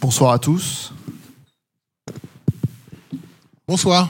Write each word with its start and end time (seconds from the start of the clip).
Bonsoir 0.00 0.32
à 0.32 0.38
tous. 0.38 0.92
Bonsoir. 3.66 4.08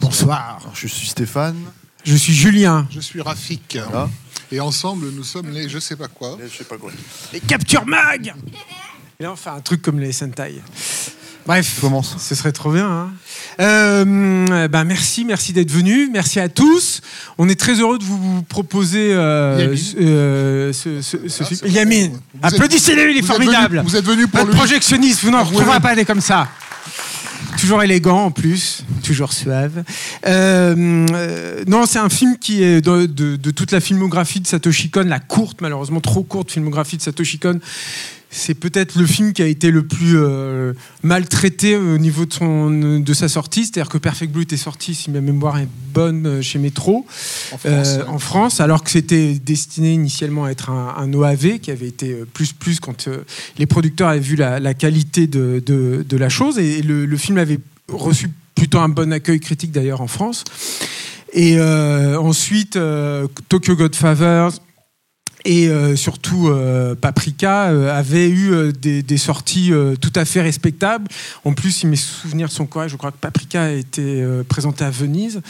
Bonsoir. 0.00 0.60
Je 0.74 0.86
suis 0.86 1.08
Stéphane. 1.08 1.56
Je 2.04 2.14
suis 2.14 2.34
Julien. 2.34 2.86
Je 2.90 3.00
suis 3.00 3.20
Rafik. 3.20 3.78
Voilà. 3.90 4.08
Et 4.50 4.60
ensemble, 4.60 5.10
nous 5.10 5.24
sommes 5.24 5.50
les 5.50 5.68
je 5.68 5.78
sais 5.78 5.96
pas 5.96 6.08
quoi. 6.08 6.38
Je 6.42 6.48
sais 6.56 6.64
pas 6.64 6.78
quoi. 6.78 6.90
Les 7.32 7.40
Capture 7.40 7.84
Mag 7.86 8.34
Et 9.20 9.22
là, 9.22 9.32
on 9.32 9.36
fait 9.36 9.50
un 9.50 9.60
truc 9.60 9.82
comme 9.82 9.98
les 9.98 10.12
Sentai. 10.12 10.62
Bref, 11.46 11.80
Commence. 11.80 12.16
ce 12.18 12.34
serait 12.34 12.52
trop 12.52 12.72
bien. 12.72 12.88
hein. 12.90 13.12
Euh, 13.60 14.68
ben 14.68 14.84
merci, 14.84 15.24
merci 15.24 15.52
d'être 15.52 15.70
venus. 15.70 16.08
Merci 16.12 16.38
à 16.40 16.48
tous. 16.48 17.00
On 17.38 17.48
est 17.48 17.58
très 17.58 17.74
heureux 17.80 17.98
de 17.98 18.04
vous 18.04 18.42
proposer 18.42 19.12
euh, 19.12 19.76
ce, 19.76 19.96
euh, 20.00 20.72
ce- 20.72 21.02
ce- 21.02 21.28
ce 21.28 21.42
film. 21.44 21.70
Yamine, 21.72 22.12
applaudissez-le, 22.42 23.10
il 23.10 23.18
est 23.18 23.20
vous 23.20 23.26
êtes 23.26 23.32
formidable. 23.32 23.76
venu- 23.78 23.88
vous 23.88 23.96
êtes 23.96 24.04
venu 24.04 24.26
pour 24.28 24.38
Votre 24.40 24.52
lui. 24.52 24.58
projectionniste, 24.58 25.22
vous 25.24 25.30
n'en 25.30 25.42
retrouverez 25.42 25.80
pas 25.80 25.94
des 25.96 26.04
comme 26.04 26.20
ça. 26.20 26.48
Toujours 27.60 27.82
élégant 27.82 28.26
en 28.26 28.30
plus, 28.30 28.84
toujours 29.08 29.32
suave. 29.32 29.84
Euh, 30.26 31.64
non, 31.66 31.86
c'est 31.86 31.98
un 31.98 32.10
film 32.10 32.36
qui 32.38 32.62
est 32.62 32.82
de, 32.82 33.06
de- 33.06 33.36
de 33.36 33.50
toute 33.50 33.72
la 33.72 33.80
filmographie 33.80 34.40
de 34.40 34.46
Satoshi 34.46 34.90
Kon, 34.90 35.04
la 35.04 35.18
courte, 35.18 35.62
malheureusement 35.62 36.00
trop 36.00 36.22
courte 36.22 36.50
filmographie 36.52 36.98
de 36.98 37.02
Satoshi 37.02 37.38
Kon. 37.38 37.58
C'est 38.30 38.52
peut-être 38.52 38.98
le 38.98 39.06
film 39.06 39.32
qui 39.32 39.40
a 39.40 39.46
été 39.46 39.70
le 39.70 39.86
plus 39.86 40.18
euh, 40.18 40.74
maltraité 41.02 41.76
au 41.76 41.96
niveau 41.96 42.26
de, 42.26 42.32
son, 42.34 42.68
de 43.00 43.14
sa 43.14 43.26
sortie. 43.26 43.64
C'est-à-dire 43.64 43.88
que 43.88 43.96
Perfect 43.96 44.30
Blue 44.30 44.42
était 44.42 44.58
sorti, 44.58 44.94
si 44.94 45.10
ma 45.10 45.22
mémoire 45.22 45.56
est 45.58 45.68
bonne, 45.94 46.26
euh, 46.26 46.42
chez 46.42 46.58
Metro 46.58 47.06
En 47.52 47.56
France. 47.56 47.62
euh, 47.64 48.04
en 48.06 48.18
France, 48.18 48.60
alors 48.60 48.84
que 48.84 48.90
c'était 48.90 49.32
destiné 49.42 49.94
initialement 49.94 50.44
à 50.44 50.50
être 50.50 50.68
un, 50.68 50.94
un 50.98 51.10
OAV 51.14 51.58
qui 51.60 51.70
avait 51.70 51.88
été 51.88 52.14
plus 52.34 52.52
plus 52.52 52.80
quand 52.80 53.08
les 53.56 53.64
producteurs 53.64 54.08
avaient 54.08 54.20
vu 54.20 54.36
la, 54.36 54.60
la 54.60 54.74
qualité 54.74 55.26
de, 55.26 55.62
de- 55.64 56.04
de 56.06 56.16
la 56.18 56.28
chose 56.28 56.58
et 56.58 56.82
le, 56.82 57.06
le 57.06 57.16
film 57.16 57.38
avait 57.38 57.60
reçu 57.90 58.28
plutôt 58.58 58.80
un 58.80 58.88
bon 58.88 59.12
accueil 59.12 59.40
critique 59.40 59.70
d'ailleurs 59.70 60.00
en 60.00 60.08
France. 60.08 60.44
Et 61.32 61.56
euh, 61.58 62.18
ensuite, 62.18 62.76
euh, 62.76 63.28
Tokyo 63.48 63.76
Godfathers 63.76 64.52
et 65.44 65.68
euh, 65.68 65.94
surtout 65.94 66.50
Paprika 67.00 67.66
avait 67.96 68.28
eu 68.28 68.72
des, 68.72 69.16
sorties 69.16 69.72
tout 70.00 70.12
à 70.16 70.24
fait 70.24 70.42
respectables. 70.42 71.06
En 71.44 71.52
plus, 71.52 71.70
si 71.70 71.86
mes 71.86 71.96
souvenirs 71.96 72.50
sont 72.50 72.66
corrects, 72.66 72.90
je 72.90 72.96
crois 72.96 73.12
que 73.12 73.18
Paprika 73.18 73.62
a 73.62 73.70
été 73.70 74.26
présenté 74.48 74.84
à 74.84 74.90
Venise. 74.90 75.40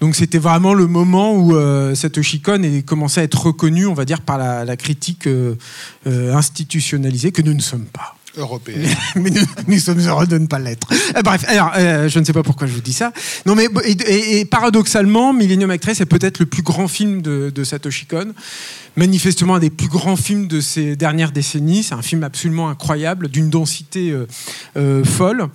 Donc 0.00 0.16
c'était 0.16 0.38
vraiment 0.38 0.74
le 0.74 0.88
moment 0.88 1.34
où 1.36 1.52
Kon 1.52 2.62
est 2.62 2.82
commencé 2.84 3.20
à 3.20 3.22
être 3.22 3.46
reconnu, 3.46 3.86
on 3.86 3.94
va 3.94 4.04
dire, 4.04 4.20
par 4.20 4.36
la, 4.36 4.76
critique 4.76 5.28
institutionnalisée 6.04 7.30
que 7.30 7.40
nous 7.40 7.54
ne 7.54 7.62
sommes 7.62 7.86
pas. 7.86 8.15
Européen. 8.36 8.78
Mais 9.16 9.30
nous, 9.30 9.42
nous 9.66 9.78
sommes 9.78 10.00
heureux 10.00 10.26
de 10.26 10.38
ne 10.38 10.46
pas 10.46 10.58
l'être. 10.58 10.88
Euh, 11.16 11.22
bref, 11.22 11.44
alors, 11.48 11.72
euh, 11.76 12.08
je 12.08 12.18
ne 12.18 12.24
sais 12.24 12.32
pas 12.32 12.42
pourquoi 12.42 12.66
je 12.66 12.72
vous 12.72 12.80
dis 12.80 12.92
ça. 12.92 13.12
Non, 13.46 13.54
mais 13.54 13.68
et 14.06 14.44
paradoxalement, 14.44 15.32
Millennium 15.32 15.70
Actress 15.70 16.00
est 16.00 16.06
peut-être 16.06 16.38
le 16.38 16.46
plus 16.46 16.62
grand 16.62 16.88
film 16.88 17.22
de, 17.22 17.50
de 17.54 17.64
Satoshi 17.64 18.06
Kon. 18.06 18.32
Manifestement 18.96 19.56
un 19.56 19.58
des 19.58 19.68
plus 19.68 19.88
grands 19.88 20.16
films 20.16 20.48
de 20.48 20.60
ces 20.60 20.96
dernières 20.96 21.30
décennies. 21.30 21.82
C'est 21.82 21.94
un 21.94 22.02
film 22.02 22.24
absolument 22.24 22.70
incroyable, 22.70 23.28
d'une 23.28 23.50
densité 23.50 24.10
euh, 24.10 24.26
euh, 24.78 25.04
folle. 25.04 25.48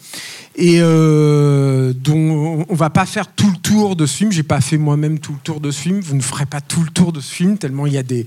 Et 0.56 0.78
euh, 0.79 1.94
dont 1.96 2.66
on 2.69 2.75
va 2.75 2.90
pas 2.90 3.06
faire 3.06 3.34
tout 3.34 3.50
le 3.50 3.57
tour 3.57 3.96
de 3.96 4.06
ce 4.06 4.18
film. 4.18 4.31
J'ai 4.31 4.44
pas 4.44 4.62
fait 4.62 4.78
moi-même 4.78 5.18
tout 5.18 5.31
le 5.31 5.40
tour 5.40 5.59
de 5.59 5.72
ce 5.72 5.81
film. 5.81 6.01
Vous 6.01 6.16
ne 6.16 6.22
ferez 6.22 6.46
pas 6.46 6.62
tout 6.62 6.84
le 6.84 6.90
tour 6.90 7.12
de 7.12 7.19
ce 7.19 7.34
film 7.34 7.57
tellement 7.57 7.88
il 7.88 7.94
y 7.94 7.97
a 7.97 8.03
des. 8.03 8.25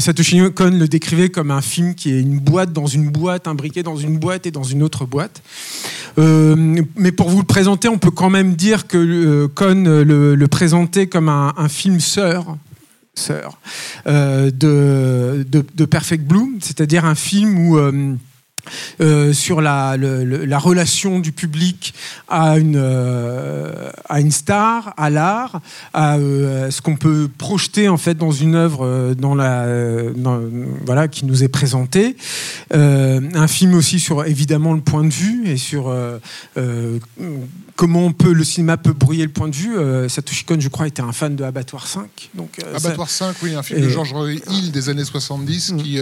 Satoshi 0.00 0.40
Kon 0.54 0.70
le 0.70 0.86
décrivait 0.86 1.30
comme 1.30 1.50
un 1.50 1.62
film 1.62 1.94
qui 1.94 2.12
est 2.12 2.20
une 2.20 2.38
boîte 2.38 2.72
dans 2.72 2.86
une 2.86 3.10
boîte, 3.10 3.48
imbriqué 3.48 3.82
dans 3.82 3.96
une 3.96 4.18
boîte 4.18 4.46
et 4.46 4.50
dans 4.50 4.62
une 4.62 4.82
autre 4.82 5.06
boîte. 5.06 5.42
Mais 6.18 7.12
pour 7.12 7.30
vous 7.30 7.38
le 7.38 7.46
présenter, 7.46 7.88
on 7.88 7.98
peut 7.98 8.10
quand 8.10 8.30
même 8.30 8.54
dire 8.54 8.86
que 8.86 8.96
euh, 8.96 10.04
le, 10.04 10.34
le 10.34 10.48
présentait 10.48 11.06
comme 11.06 11.28
un, 11.28 11.52
un 11.56 11.68
film 11.68 12.00
sœur 12.00 12.56
euh, 14.06 14.50
de, 14.50 15.44
de, 15.48 15.64
de 15.74 15.84
Perfect 15.84 16.24
Blue, 16.24 16.58
c'est-à-dire 16.60 17.04
un 17.04 17.14
film 17.14 17.68
où 17.68 17.78
euh, 19.00 19.32
sur 19.32 19.60
la, 19.60 19.96
le- 19.96 20.24
le- 20.24 20.44
la 20.44 20.58
relation 20.58 21.18
du 21.20 21.32
public 21.32 21.94
à 22.28 22.58
une, 22.58 22.76
euh, 22.76 23.90
à 24.08 24.20
une 24.20 24.30
star, 24.30 24.94
à 24.96 25.10
l'art, 25.10 25.60
à 25.94 26.16
euh, 26.18 26.70
ce 26.70 26.80
qu'on 26.82 26.96
peut 26.96 27.28
projeter 27.38 27.88
en 27.88 27.96
fait 27.96 28.14
dans 28.14 28.30
une 28.32 28.54
œuvre 28.54 29.14
dans 29.14 29.34
la, 29.34 29.66
dans- 30.14 30.40
voilà, 30.84 31.08
qui 31.08 31.24
nous 31.26 31.42
est 31.42 31.48
présentée. 31.48 32.16
Un 32.72 33.48
film 33.48 33.74
aussi 33.74 34.00
sur 34.00 34.24
évidemment 34.24 34.72
le 34.74 34.80
point 34.80 35.04
de 35.04 35.12
vue 35.12 35.48
et 35.48 35.56
sur 35.56 35.92
comment 37.76 38.06
on 38.06 38.12
peut, 38.12 38.32
le 38.32 38.44
cinéma 38.44 38.76
peut 38.76 38.92
brouiller 38.92 39.24
le 39.24 39.30
point 39.32 39.48
de 39.48 39.54
vue. 39.54 39.76
Satoshi 40.08 40.44
Kon, 40.44 40.56
je 40.58 40.68
crois, 40.68 40.86
était 40.86 41.02
un 41.02 41.12
fan 41.12 41.36
de 41.36 41.44
Abattoir 41.44 41.86
5. 41.86 42.08
Donc, 42.34 42.50
ça- 42.60 42.76
Abattoir 42.76 43.10
5, 43.10 43.36
oui, 43.42 43.54
un 43.54 43.62
film 43.62 43.80
de 43.80 43.86
Et- 43.86 43.90
George 43.90 44.14
Hill 44.50 44.72
des 44.72 44.88
années 44.88 45.04
70 45.04 45.72
Mm. 45.72 45.76
qui, 45.82 45.98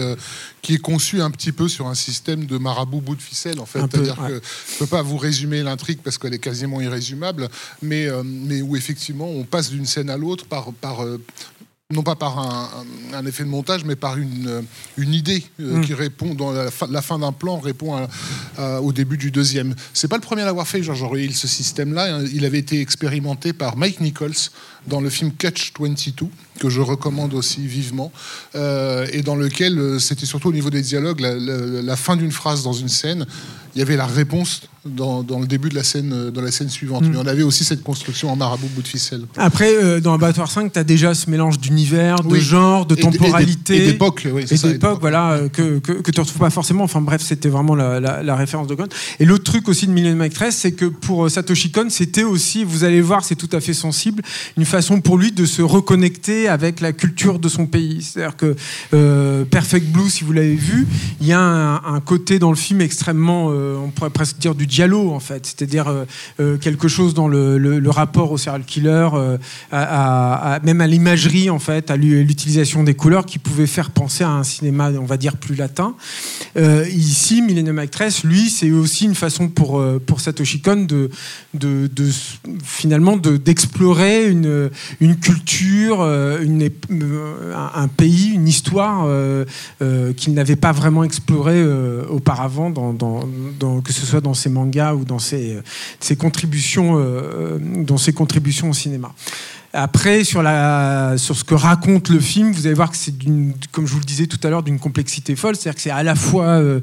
qui 0.61 0.73
est 0.75 0.79
conçu 0.79 1.21
un 1.21 1.31
petit 1.31 1.51
peu 1.51 1.67
sur 1.67 1.87
un 1.87 1.95
système 1.95 2.45
de 2.45 2.54
marabout 2.57 3.01
bout 3.01 3.15
de 3.15 3.21
ficelle, 3.21 3.59
en 3.59 3.65
fait. 3.65 3.79
C'est-à-dire 3.79 4.19
ouais. 4.21 4.29
que 4.29 4.33
je 4.33 4.73
ne 4.73 4.79
peux 4.79 4.87
pas 4.87 5.01
vous 5.01 5.17
résumer 5.17 5.63
l'intrigue 5.63 5.99
parce 6.03 6.17
qu'elle 6.17 6.33
est 6.33 6.39
quasiment 6.39 6.81
irrésumable, 6.81 7.49
mais, 7.81 8.07
euh, 8.07 8.23
mais 8.23 8.61
où 8.61 8.75
effectivement 8.75 9.29
on 9.29 9.43
passe 9.43 9.69
d'une 9.69 9.85
scène 9.85 10.09
à 10.09 10.17
l'autre 10.17 10.45
par. 10.45 10.73
par 10.73 11.03
euh, 11.03 11.21
non 11.93 12.01
pas 12.01 12.15
par 12.15 12.39
un, 13.13 13.25
effet 13.27 13.43
de 13.43 13.49
montage, 13.49 13.85
mais 13.85 13.95
par 13.95 14.17
une, 14.17 14.47
euh, 14.47 14.61
une 14.97 15.13
idée 15.13 15.43
euh, 15.59 15.77
Mm. 15.77 15.81
qui 15.85 15.93
répond 15.93 16.33
dans 16.33 16.51
la 16.51 16.71
fin, 16.71 16.87
la 16.89 17.03
fin 17.03 17.19
d'un 17.19 17.31
plan 17.31 17.59
répond 17.59 17.95
à- 17.95 18.07
à- 18.57 18.81
au 18.81 18.91
début 18.91 19.17
du 19.17 19.29
deuxième. 19.29 19.75
C'est 19.93 20.07
pas 20.07 20.15
le 20.15 20.21
premier 20.23 20.41
à 20.41 20.45
l'avoir 20.45 20.67
fait, 20.67 20.81
George 20.81 21.05
Hill, 21.15 21.35
ce 21.35 21.47
système-là. 21.47 22.21
Il 22.33 22.43
avait 22.43 22.57
été 22.57 22.81
expérimenté 22.81 23.53
par 23.53 23.77
Mike 23.77 24.01
Nichols 24.01 24.33
dans 24.87 24.99
le 24.99 25.11
film 25.11 25.31
Catch 25.31 25.73
22, 25.79 26.27
que 26.59 26.69
je 26.69 26.81
recommande 26.81 27.35
aussi 27.35 27.67
vivement, 27.67 28.11
euh, 28.55 29.05
et 29.13 29.21
dans 29.21 29.35
lequel 29.35 29.99
c'était 30.01 30.25
surtout 30.25 30.49
au 30.49 30.53
niveau 30.53 30.71
des 30.71 30.81
dialogues, 30.81 31.19
la, 31.19 31.35
la- 31.35 31.81
la 31.83 31.95
fin 31.95 32.15
d'une 32.15 32.31
phrase 32.31 32.63
dans 32.63 32.73
une 32.73 32.89
scène, 32.89 33.27
il 33.75 33.79
y 33.79 33.81
avait 33.83 33.95
la 33.95 34.07
réponse 34.07 34.61
dans, 34.85 35.23
dans 35.23 35.39
le 35.39 35.47
début 35.47 35.69
de 35.69 35.75
la 35.75 35.83
scène, 35.83 36.11
euh, 36.13 36.31
dans 36.31 36.41
la 36.41 36.51
scène 36.51 36.69
suivante. 36.69 37.03
Mm. 37.03 37.09
Mais 37.11 37.17
on 37.17 37.25
avait 37.27 37.43
aussi 37.43 37.63
cette 37.63 37.83
construction 37.83 38.31
en 38.31 38.35
marabout 38.35 38.67
bout 38.75 38.81
de 38.81 38.87
ficelle. 38.87 39.23
Après, 39.37 39.73
euh, 39.73 39.99
dans 39.99 40.13
Abattoir 40.13 40.49
5, 40.49 40.71
tu 40.73 40.79
as 40.79 40.83
déjà 40.83 41.13
ce 41.15 41.29
mélange 41.29 41.59
d'univers, 41.59 42.21
de 42.23 42.35
genre, 42.35 42.85
de 42.85 42.95
Et 42.95 42.99
temporalité. 42.99 43.77
et 43.83 43.85
d'époque, 43.91 44.27
oui, 44.31 44.45
et 44.49 44.55
d'époque, 44.57 44.99
voilà, 45.01 45.31
euh, 45.33 45.49
que, 45.49 45.79
que, 45.79 45.91
que 45.93 46.11
tu 46.11 46.19
retrouves 46.19 46.39
pas 46.39 46.49
forcément. 46.49 46.83
Enfin 46.83 47.01
bref, 47.01 47.21
c'était 47.21 47.49
vraiment 47.49 47.75
la, 47.75 47.99
la- 47.99 48.21
la 48.23 48.35
référence 48.35 48.67
de 48.67 48.75
Kon. 48.75 48.87
Et 49.19 49.25
l'autre 49.25 49.43
truc 49.43 49.67
aussi 49.69 49.87
de 49.87 49.91
Millennium 49.91 50.21
Actress, 50.21 50.55
c'est 50.55 50.71
que 50.73 50.85
pour 50.85 51.29
Satoshi 51.29 51.71
Kon, 51.71 51.87
c'était 51.89 52.23
aussi, 52.23 52.63
vous 52.63 52.83
allez 52.83 53.01
voir, 53.01 53.23
c'est 53.23 53.35
tout 53.35 53.49
à 53.53 53.59
fait 53.61 53.73
sensible, 53.73 54.21
une 54.57 54.65
façon 54.65 55.01
pour 55.01 55.17
lui 55.17 55.31
de 55.31 55.45
se 55.45 55.61
reconnecter 55.61 56.47
avec 56.47 56.79
la 56.81 56.93
culture 56.93 57.39
de 57.39 57.49
son 57.49 57.65
pays. 57.65 58.01
C'est-à-dire 58.03 58.35
que 58.37 58.55
euh, 58.93 59.45
Perfect 59.45 59.87
Blue, 59.91 60.09
si 60.09 60.23
vous 60.23 60.31
l'avez 60.33 60.55
vu, 60.55 60.87
il 61.21 61.27
y 61.27 61.33
a 61.33 61.39
un, 61.39 61.75
un 61.95 61.99
côté 62.01 62.39
dans 62.39 62.49
le 62.51 62.55
film 62.55 62.81
extrêmement, 62.81 63.49
euh, 63.51 63.77
on 63.77 63.89
pourrait 63.89 64.09
presque 64.09 64.37
dire 64.37 64.53
du 64.55 64.65
en 64.83 65.19
fait, 65.19 65.45
c'est-à-dire 65.45 65.87
euh, 65.87 66.05
euh, 66.39 66.57
quelque 66.57 66.87
chose 66.87 67.13
dans 67.13 67.27
le, 67.27 67.81
rapport 67.89 68.31
au 68.31 68.37
serial 68.37 68.63
killer, 68.65 69.09
euh, 69.13 69.37
même 70.63 70.81
à 70.81 70.87
l'imagerie 70.87 71.49
en 71.49 71.59
fait, 71.59 71.89
à 71.91 71.95
l'u- 71.97 72.23
l'utilisation 72.23 72.83
des 72.83 72.93
couleurs 72.93 73.25
qui 73.25 73.39
pouvait 73.39 73.67
faire 73.67 73.91
penser 73.91 74.23
à 74.23 74.29
un 74.31 74.43
cinéma, 74.43 74.91
on 74.99 75.05
va 75.05 75.17
dire 75.17 75.37
plus 75.37 75.55
latin. 75.55 75.95
Ici, 76.57 77.41
Millennium 77.41 77.79
Actress, 77.79 78.23
lui, 78.23 78.49
c'est 78.49 78.71
aussi 78.71 79.05
une 79.05 79.15
façon 79.15 79.47
pour 79.49 79.81
Satoshi 80.19 80.61
Kon 80.61 80.85
de, 80.87 81.09
finalement 82.63 83.17
de- 83.17 83.37
d'explorer 83.37 84.29
une 84.29 84.69
culture, 85.21 86.01
un, 86.01 87.87
pays, 87.87 88.31
une 88.33 88.47
histoire 88.47 89.07
qu'il 90.17 90.33
n'avait 90.33 90.55
pas 90.55 90.71
vraiment 90.71 91.03
exploré 91.03 91.53
euh, 91.55 92.03
auparavant, 92.09 92.71
que 93.83 93.93
ce 93.93 94.05
soit 94.05 94.21
dans 94.21 94.33
ses 94.33 94.49
mangas 94.49 94.64
ou 94.65 95.05
dans 95.05 95.19
ses, 95.19 95.59
ses 95.99 96.15
contributions, 96.15 96.97
euh, 96.97 97.57
dans 97.59 97.97
ses 97.97 98.13
contributions 98.13 98.69
au 98.69 98.73
cinéma. 98.73 99.13
Après, 99.73 100.23
sur, 100.23 100.41
la, 100.41 101.15
sur 101.17 101.35
ce 101.35 101.43
que 101.43 101.53
raconte 101.53 102.09
le 102.09 102.19
film, 102.19 102.51
vous 102.51 102.65
allez 102.65 102.75
voir 102.75 102.91
que 102.91 102.97
c'est, 102.97 103.13
comme 103.71 103.85
je 103.85 103.91
vous 103.91 103.99
le 103.99 104.05
disais 104.05 104.25
tout 104.25 104.39
à 104.43 104.49
l'heure, 104.49 104.63
d'une 104.63 104.79
complexité 104.79 105.35
folle. 105.35 105.55
C'est-à-dire 105.55 105.75
que 105.75 105.81
c'est 105.81 105.89
à 105.89 106.03
la 106.03 106.15
fois 106.15 106.45
euh, 106.45 106.79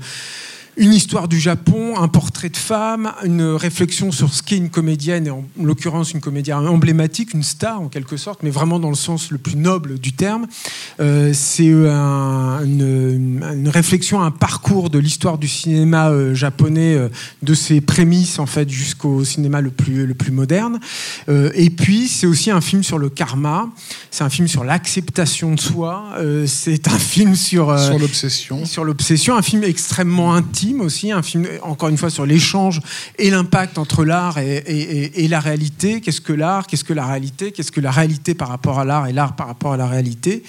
une 0.79 0.95
histoire 0.95 1.29
du 1.29 1.39
Japon, 1.39 1.99
un 1.99 2.09
portrait 2.09 2.49
de 2.49 2.57
femme, 2.57 3.13
une 3.25 3.43
réflexion 3.43 4.11
sur 4.11 4.33
ce 4.33 4.43
qu'est 4.43 4.57
une 4.57 4.71
comédienne, 4.71 5.27
et 5.27 5.31
en 5.31 5.45
l'occurrence 5.63 6.13
une 6.13 6.21
comédienne 6.21 6.67
emblématique, 6.67 7.35
une 7.35 7.43
star 7.43 7.81
en 7.83 7.89
quelque 7.89 8.17
sorte, 8.17 8.43
mais 8.43 8.49
vraiment 8.49 8.79
dans 8.79 8.89
le 8.89 8.95
sens 8.95 9.31
le 9.31 9.37
plus 9.37 9.57
noble 9.57 9.99
du 9.99 10.13
terme. 10.15 10.47
Euh, 11.01 11.33
c'est 11.35 11.71
un- 11.71 12.65
une, 12.65 13.43
une 13.55 13.69
réflexion, 13.69 14.23
un 14.23 14.31
parcours 14.31 14.89
de 14.89 14.99
l'histoire 14.99 15.37
du 15.37 15.47
cinéma 15.47 16.09
euh, 16.09 16.35
japonais, 16.35 16.95
euh, 16.95 17.09
de 17.43 17.53
ses 17.53 17.83
prémices 17.83 18.39
en 18.39 18.47
fait 18.47 18.71
jusqu'au 18.71 19.25
cinéma 19.25 19.61
le 19.61 19.71
plus, 19.71 20.07
le 20.07 20.15
plus 20.15 20.33
moderne. 20.33 20.81
Et 21.29 21.69
puis 21.71 22.09
c'est 22.09 22.27
aussi 22.27 22.51
un 22.51 22.61
film 22.63 22.83
sur 22.83 22.99
le 22.99 23.11
karma, 23.11 23.69
c'est 24.11 24.25
un 24.25 24.31
film 24.31 24.49
sur 24.49 24.65
l'acceptation 24.65 25.55
de 25.55 25.61
soi, 25.61 26.15
c'est 26.47 26.89
un 26.89 26.99
film 26.99 27.35
sur... 27.35 27.79
Sur 27.79 27.99
l'obsession. 27.99 28.65
sur 28.65 28.85
l'obsession, 28.85 29.37
un 29.37 29.43
film 29.43 29.65
extrêmement 29.65 30.35
intime 30.35 30.62
aussi, 30.81 31.11
un 31.13 31.23
film 31.23 31.47
encore 31.63 31.89
une 31.89 31.99
fois 31.99 32.11
sur 32.11 32.27
l'échange 32.27 32.81
et 33.19 33.31
l'impact 33.31 33.79
entre 33.79 34.05
l'art 34.05 34.39
et, 34.39 35.27
la 35.29 35.41
réalité. 35.41 36.01
Qu'est-ce 36.01 36.21
que 36.21 36.33
l'art 36.33 36.67
Qu'est-ce 36.67 36.85
que 36.85 36.93
la 36.93 37.07
réalité 37.07 37.53
Qu'est-ce 37.53 37.73
que 37.73 37.81
la 37.81 37.91
réalité 37.91 38.35
par 38.35 38.49
rapport 38.49 38.79
à 38.79 38.85
l'art 38.85 39.07
et 39.07 39.13
l'art 39.13 39.35
par 39.35 39.47
rapport 39.47 39.73
à 39.73 39.77
la 39.77 39.87
réalité 39.87 40.43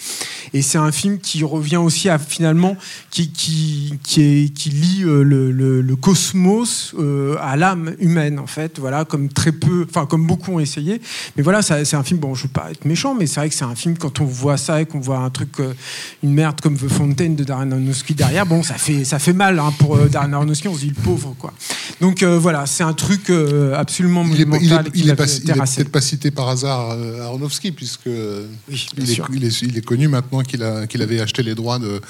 Et 0.53 0.61
c'est 0.61 0.77
un 0.77 0.91
film 0.91 1.19
qui 1.19 1.43
revient 1.43 1.77
aussi 1.77 2.09
à 2.09 2.19
finalement 2.19 2.75
qui 3.09 3.31
qui 3.31 3.93
qui, 4.03 4.21
est- 4.21 4.53
qui 4.53 4.69
lie 4.69 5.03
euh, 5.03 5.23
le, 5.23 5.95
cosmos 5.95 6.93
euh, 6.99 7.37
à 7.41 7.55
l'âme 7.55 7.95
humaine 7.99 8.39
en 8.39 8.47
fait. 8.47 8.79
Voilà, 8.79 9.05
comme 9.05 9.29
très 9.29 9.51
peu, 9.51 9.85
enfin 9.89 10.05
comme 10.05 10.27
beaucoup 10.27 10.53
ont 10.53 10.59
essayé. 10.59 11.01
Mais 11.37 11.43
voilà, 11.43 11.61
c'est 11.61 11.93
un 11.95 12.03
film. 12.03 12.19
Bon, 12.19 12.35
je 12.35 12.43
veux 12.43 12.49
pas 12.49 12.69
être 12.71 12.85
méchant, 12.85 13.15
mais 13.15 13.25
c'est 13.25 13.39
vrai 13.39 13.49
que 13.49 13.55
c'est 13.55 13.63
un 13.63 13.75
film 13.75 13.97
quand 13.97 14.19
on 14.19 14.25
voit 14.25 14.57
ça 14.57 14.81
et 14.81 14.85
qu'on 14.85 14.99
voit 14.99 15.19
un 15.19 15.29
truc, 15.29 15.59
euh, 15.59 15.73
une 16.23 16.33
merde 16.33 16.59
comme 16.61 16.77
The 16.77 16.87
Fountain 16.87 17.29
de 17.31 17.43
Darren 17.43 17.71
derrière, 18.11 18.45
bon, 18.45 18.63
ça 18.63 18.75
fait 18.75 19.03
ça 19.05 19.19
fait 19.19 19.33
mal 19.33 19.59
hein, 19.59 19.73
pour 19.79 19.97
euh, 20.03 20.09
Darren 20.09 20.33
Aronofsky. 20.33 20.67
On 20.67 20.75
se 20.75 20.81
dit 20.81 20.89
le 20.89 20.95
pauvre 21.01 21.35
quoi. 21.39 21.53
Donc 22.01 22.23
euh, 22.23 22.37
voilà, 22.39 22.65
c'est 22.65 22.83
un 22.83 22.93
truc 22.93 23.29
euh, 23.29 23.75
absolument 23.75 24.25
Il 24.31 24.41
est, 24.41 24.45
monumental. 24.45 24.85
il 24.85 24.87
est- 24.87 24.91
qu'il 24.91 25.01
il 25.01 25.07
est 25.07 25.11
avait 25.11 25.25
pas- 25.25 25.31
il 25.31 25.37
est 25.41 25.45
terrassé. 25.45 25.75
peut-être 25.77 25.91
pas 25.91 26.01
cité 26.01 26.31
par 26.31 26.49
hasard 26.49 26.97
Aronofsky, 27.21 27.71
puisque 27.71 28.07
Oui, 28.07 28.87
il, 28.97 29.03
est, 29.03 29.13
sûr. 29.13 29.27
il 29.33 29.43
est- 29.45 29.61
il 29.61 29.77
est 29.77 29.85
connu 29.85 30.07
maintenant 30.07 30.41
qu'il 30.41 30.63
avait 30.63 31.19
acheté 31.21 31.43
les 31.43 31.53
droits 31.55 31.77
de, 31.79 32.01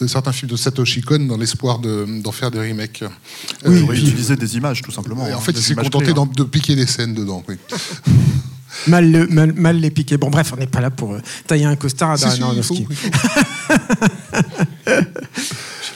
de 0.00 0.06
certains 0.06 0.32
films 0.32 0.50
de 0.50 0.56
Satoshi 0.56 1.00
Kon 1.02 1.20
dans 1.20 1.36
l'espoir 1.38 1.78
de- 1.78 2.06
d'en 2.22 2.32
faire 2.32 2.50
des 2.50 2.58
remakes. 2.60 3.02
Il 3.64 3.70
Euh, 3.70 3.92
utilisé 3.92 4.36
des 4.36 4.56
images, 4.56 4.82
tout 4.82 4.92
simplement. 4.92 5.26
et 5.26 5.32
en 5.32 5.38
hein, 5.38 5.40
fait, 5.40 5.52
il 5.52 5.62
s'est 5.62 5.74
contenté 5.74 6.12
hein. 6.16 6.28
de 6.36 6.42
piquer 6.44 6.76
des 6.76 6.86
scènes 6.86 7.14
dedans. 7.14 7.42
Oui. 7.48 7.56
Mal, 8.88 9.10
le- 9.10 9.26
mal, 9.28 9.54
mal 9.54 9.78
les 9.80 9.90
piquer. 9.90 10.18
Bon, 10.18 10.28
bref, 10.28 10.52
on 10.52 10.56
n'est 10.58 10.66
pas 10.66 10.82
là 10.82 10.90
pour 10.90 11.16
tailler 11.46 11.64
un 11.64 11.76
costard 11.76 12.10
à 12.10 12.16
Si, 12.18 12.26
si, 12.30 12.42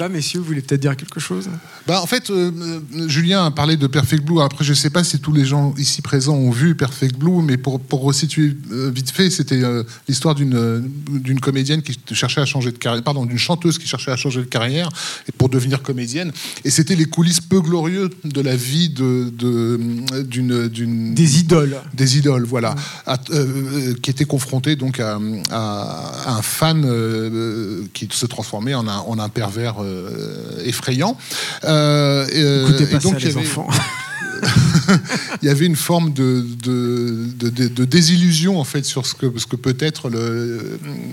Pas, 0.01 0.09
messieurs, 0.09 0.41
vous 0.41 0.47
voulez 0.47 0.63
peut-être 0.63 0.81
dire 0.81 0.97
quelque 0.97 1.21
chose? 1.21 1.51
Bah, 1.87 2.01
en 2.03 2.07
fait, 2.07 2.31
euh, 2.31 2.51
euh, 2.97 3.07
Julien 3.07 3.45
a 3.45 3.51
parlé 3.51 3.77
de 3.77 3.87
Perfect 3.87 4.25
Blue. 4.25 4.41
Après, 4.41 4.65
je 4.65 4.71
ne 4.71 4.75
sais 4.75 4.89
pas 4.89 5.05
si 5.05 5.19
tous 5.21 5.31
les 5.35 5.45
gens 5.45 5.75
ici 5.77 6.01
présents 6.01 6.37
ont 6.37 6.51
vu 6.51 6.75
Perfect 6.75 7.17
Blue, 7.19 7.43
mais 7.43 7.59
pour, 7.59 7.79
pour 7.79 8.01
resituer 8.03 8.57
euh, 8.73 8.91
vite 8.95 9.11
fait, 9.11 9.29
c'était 9.29 9.63
euh, 9.63 9.83
l'histoire 10.09 10.35
d'une 10.35 10.89
d'une 11.11 11.39
comédienne 11.39 11.83
qui 11.83 11.99
cherchait 12.15 12.41
à 12.41 12.47
changer 12.47 12.73
de 12.73 12.79
carrière, 12.79 13.03
pardon, 13.05 13.27
d'une 13.27 13.37
chanteuse 13.37 13.77
qui 13.77 13.87
cherchait 13.87 14.11
à 14.11 14.17
changer 14.17 14.41
de 14.41 14.47
carrière 14.47 14.89
et 15.29 15.33
pour 15.33 15.51
devenir 15.51 15.83
comédienne. 15.83 16.33
Et 16.65 16.71
c'était 16.71 16.97
les 16.97 17.05
coulisses 17.05 17.43
peu 17.43 17.61
glorieuses 17.61 18.09
de 18.25 18.41
la 18.41 18.57
vie 18.57 18.89
de 18.89 19.31
de- 19.37 19.79
d'une 20.23 20.67
d'une 20.69 21.13
Des 21.13 21.41
idoles. 21.41 21.77
des 21.93 22.17
idoles, 22.17 22.45
voilà, 22.47 22.75
à- 23.05 23.19
qui 24.03 24.11
était 24.11 24.25
confronté 24.25 24.77
donc 24.77 24.99
à, 24.99 25.19
à- 25.51 26.31
à 26.31 26.37
un 26.39 26.43
fan 26.43 26.87
qui 27.93 28.09
se 28.11 28.25
transformait 28.25 28.73
en 28.73 28.89
un, 28.89 28.97
en 28.97 29.19
un 29.19 29.29
pervers 29.29 29.77
effrayant. 30.65 31.17
Euh, 31.65 32.27
et, 32.33 32.43
euh, 32.43 32.63
Écoutez 32.69 32.85
et 32.85 32.87
pas 32.87 32.99
donc 32.99 33.13
ça, 33.15 33.19
il 33.19 33.23
y 33.25 33.27
les 33.29 33.37
avait- 33.39 33.47
enfants. 33.47 33.69
il 35.43 35.47
y 35.47 35.49
avait 35.49 35.67
une 35.67 35.77
forme 35.77 36.13
de, 36.13 36.45
désillusion 37.85 38.59
en 38.59 38.65
fait 38.65 38.85
sur 38.85 39.07
ce 39.07 39.15
que, 39.15 39.57
peut 39.57 39.77
être 39.79 40.11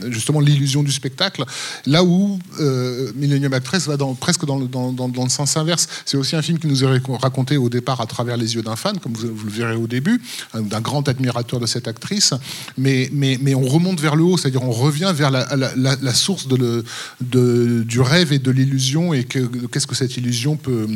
justement 0.09 0.39
l'illusion 0.39 0.83
du 0.83 0.91
spectacle, 0.91 1.43
là 1.85 2.03
où 2.03 2.39
euh, 2.59 3.11
Millennium 3.15 3.53
Actress 3.53 3.87
va 3.87 3.97
presque 4.19 4.45
dans 4.45 4.57
le, 4.57 5.29
sens 5.29 5.57
inverse. 5.57 5.87
C'est 6.05 6.17
aussi 6.17 6.35
un 6.35 6.41
film 6.41 6.59
qui 6.59 6.67
nous 6.67 6.83
est 6.83 6.87
rac- 6.87 7.21
raconté 7.21 7.57
au 7.57 7.69
départ 7.69 8.01
à 8.01 8.05
travers 8.05 8.37
les 8.37 8.55
yeux 8.55 8.61
d'un 8.61 8.75
fan, 8.75 8.97
comme 8.99 9.13
vous, 9.13 9.27
le 9.27 9.51
verrez 9.51 9.75
au 9.75 9.87
début, 9.87 10.21
hein, 10.53 10.61
d'un 10.61 10.81
grand 10.81 11.07
admirateur 11.07 11.59
de 11.59 11.65
cette 11.65 11.87
actrice, 11.87 12.33
mais, 12.77 13.09
on 13.55 13.67
remonte 13.67 13.99
vers 13.99 14.15
le 14.15 14.23
haut, 14.23 14.37
c'est-à-dire 14.37 14.63
on 14.63 14.71
revient 14.71 15.11
vers 15.15 15.31
la, 15.31 16.13
source 16.13 16.47
du 16.47 18.01
rêve 18.01 18.33
et 18.33 18.39
de 18.39 18.51
l'illusion 18.51 19.13
et 19.13 19.23
que 19.23 19.39
qu'est-ce 19.67 19.87
que 19.87 19.95
cette 19.95 20.15
illusion 20.17 20.55
peut 20.55 20.87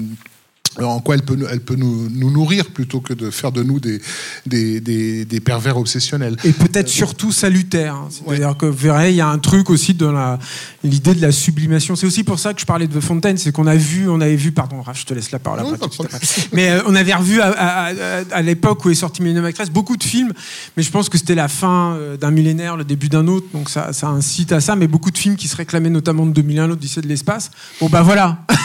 en 0.80 1.00
quoi 1.02 1.16
elle 1.16 1.24
peut, 1.24 1.36
nous- 1.36 1.48
elle 1.48 1.60
peut 1.60 1.76
nous, 1.76 2.08
nous 2.10 2.32
nourrir 2.32 2.66
plutôt 2.68 3.02
que 3.02 3.14
de 3.14 3.30
faire 3.30 3.52
de 3.52 3.62
nous 3.64 3.80
des, 3.80 4.02
des, 4.46 4.80
des- 4.80 5.26
des 5.26 5.40
pervers 5.40 5.78
obsessionnels. 5.78 6.38
Et 6.44 6.52
peut-être 6.54 6.88
surtout 6.88 7.32
salutaire. 7.32 7.96
hein. 7.96 8.08
C'est-à-dire 8.10 8.56
que 8.58 8.66
vous 8.66 8.78
verrez, 8.78 9.10
il 9.12 9.16
y 9.18 9.22
a 9.22 9.28
un 9.28 9.38
truc 9.40 9.70
aussi 9.70 9.94
dans 9.94 10.38
l'idée 10.84 11.14
de 11.14 11.22
la 11.22 11.32
sublimation. 11.32 11.96
C'est 11.96 12.06
aussi 12.08 12.24
pour 12.24 12.40
ça 12.40 12.54
que 12.54 12.62
je 12.62 12.66
parlais 12.66 12.88
de 12.88 12.98
The 13.00 13.04
Fontaine, 13.04 13.38
c'est 13.38 13.52
qu'on 13.52 13.68
a 13.68 13.76
vu, 13.76 14.08
on 14.10 14.22
avait 14.22 14.36
vu, 14.36 14.52
pardon, 14.52 14.82
Raph, 14.82 15.00
je 15.02 15.06
te 15.06 15.14
laisse 15.14 15.32
la 15.32 15.40
parole 15.40 15.62
Non, 15.62 15.74
après, 15.74 15.90
tout 15.90 16.04
après. 16.04 16.20
Mais 16.54 16.70
euh, 16.72 16.82
on 16.88 16.96
avait 16.96 17.14
revu 17.16 17.42
à, 17.42 17.48
à- 17.52 17.92
à- 17.92 18.24
à 18.32 18.42
l'époque 18.42 18.86
où 18.86 18.90
est 18.90 18.96
sorti 18.96 19.22
Millennium 19.22 19.46
Actress 19.46 19.70
beaucoup 19.70 19.98
de 19.98 20.04
films, 20.04 20.32
mais 20.78 20.84
je 20.84 20.92
pense 20.92 21.10
que 21.10 21.18
c'était 21.18 21.36
la 21.36 21.48
fin 21.50 21.96
euh, 21.96 22.18
d'un 22.18 22.32
millénaire, 22.32 22.78
le 22.78 22.84
début 22.86 23.10
d'un 23.10 23.28
autre, 23.28 23.48
donc 23.54 23.70
ça, 23.70 23.92
ça 23.94 24.08
incite 24.08 24.52
à 24.52 24.62
ça, 24.62 24.76
mais 24.76 24.88
beaucoup 24.88 25.12
de 25.12 25.18
films 25.18 25.36
qui 25.36 25.48
se 25.48 25.56
réclamaient 25.56 25.90
notamment 25.90 26.26
de 26.26 26.32
2001, 26.32 26.68
l'Odyssée 26.68 27.02
de 27.02 27.08
l'espace. 27.08 27.52
Bon, 27.80 27.90
bah 27.90 28.02
voilà. 28.02 28.46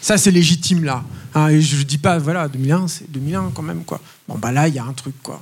Ça, 0.00 0.16
c'est 0.16 0.30
légitime 0.30 0.84
là. 0.84 1.04
Hein, 1.38 1.48
et 1.50 1.60
je 1.60 1.82
dis 1.84 1.98
pas, 1.98 2.18
voilà, 2.18 2.48
2001, 2.48 2.88
c'est 2.88 3.10
2001 3.10 3.52
quand 3.54 3.62
même, 3.62 3.84
quoi. 3.84 4.00
Bon, 4.26 4.36
bah 4.36 4.50
là, 4.50 4.66
il 4.66 4.74
y 4.74 4.78
a 4.78 4.84
un 4.84 4.92
truc, 4.92 5.14
quoi. 5.22 5.40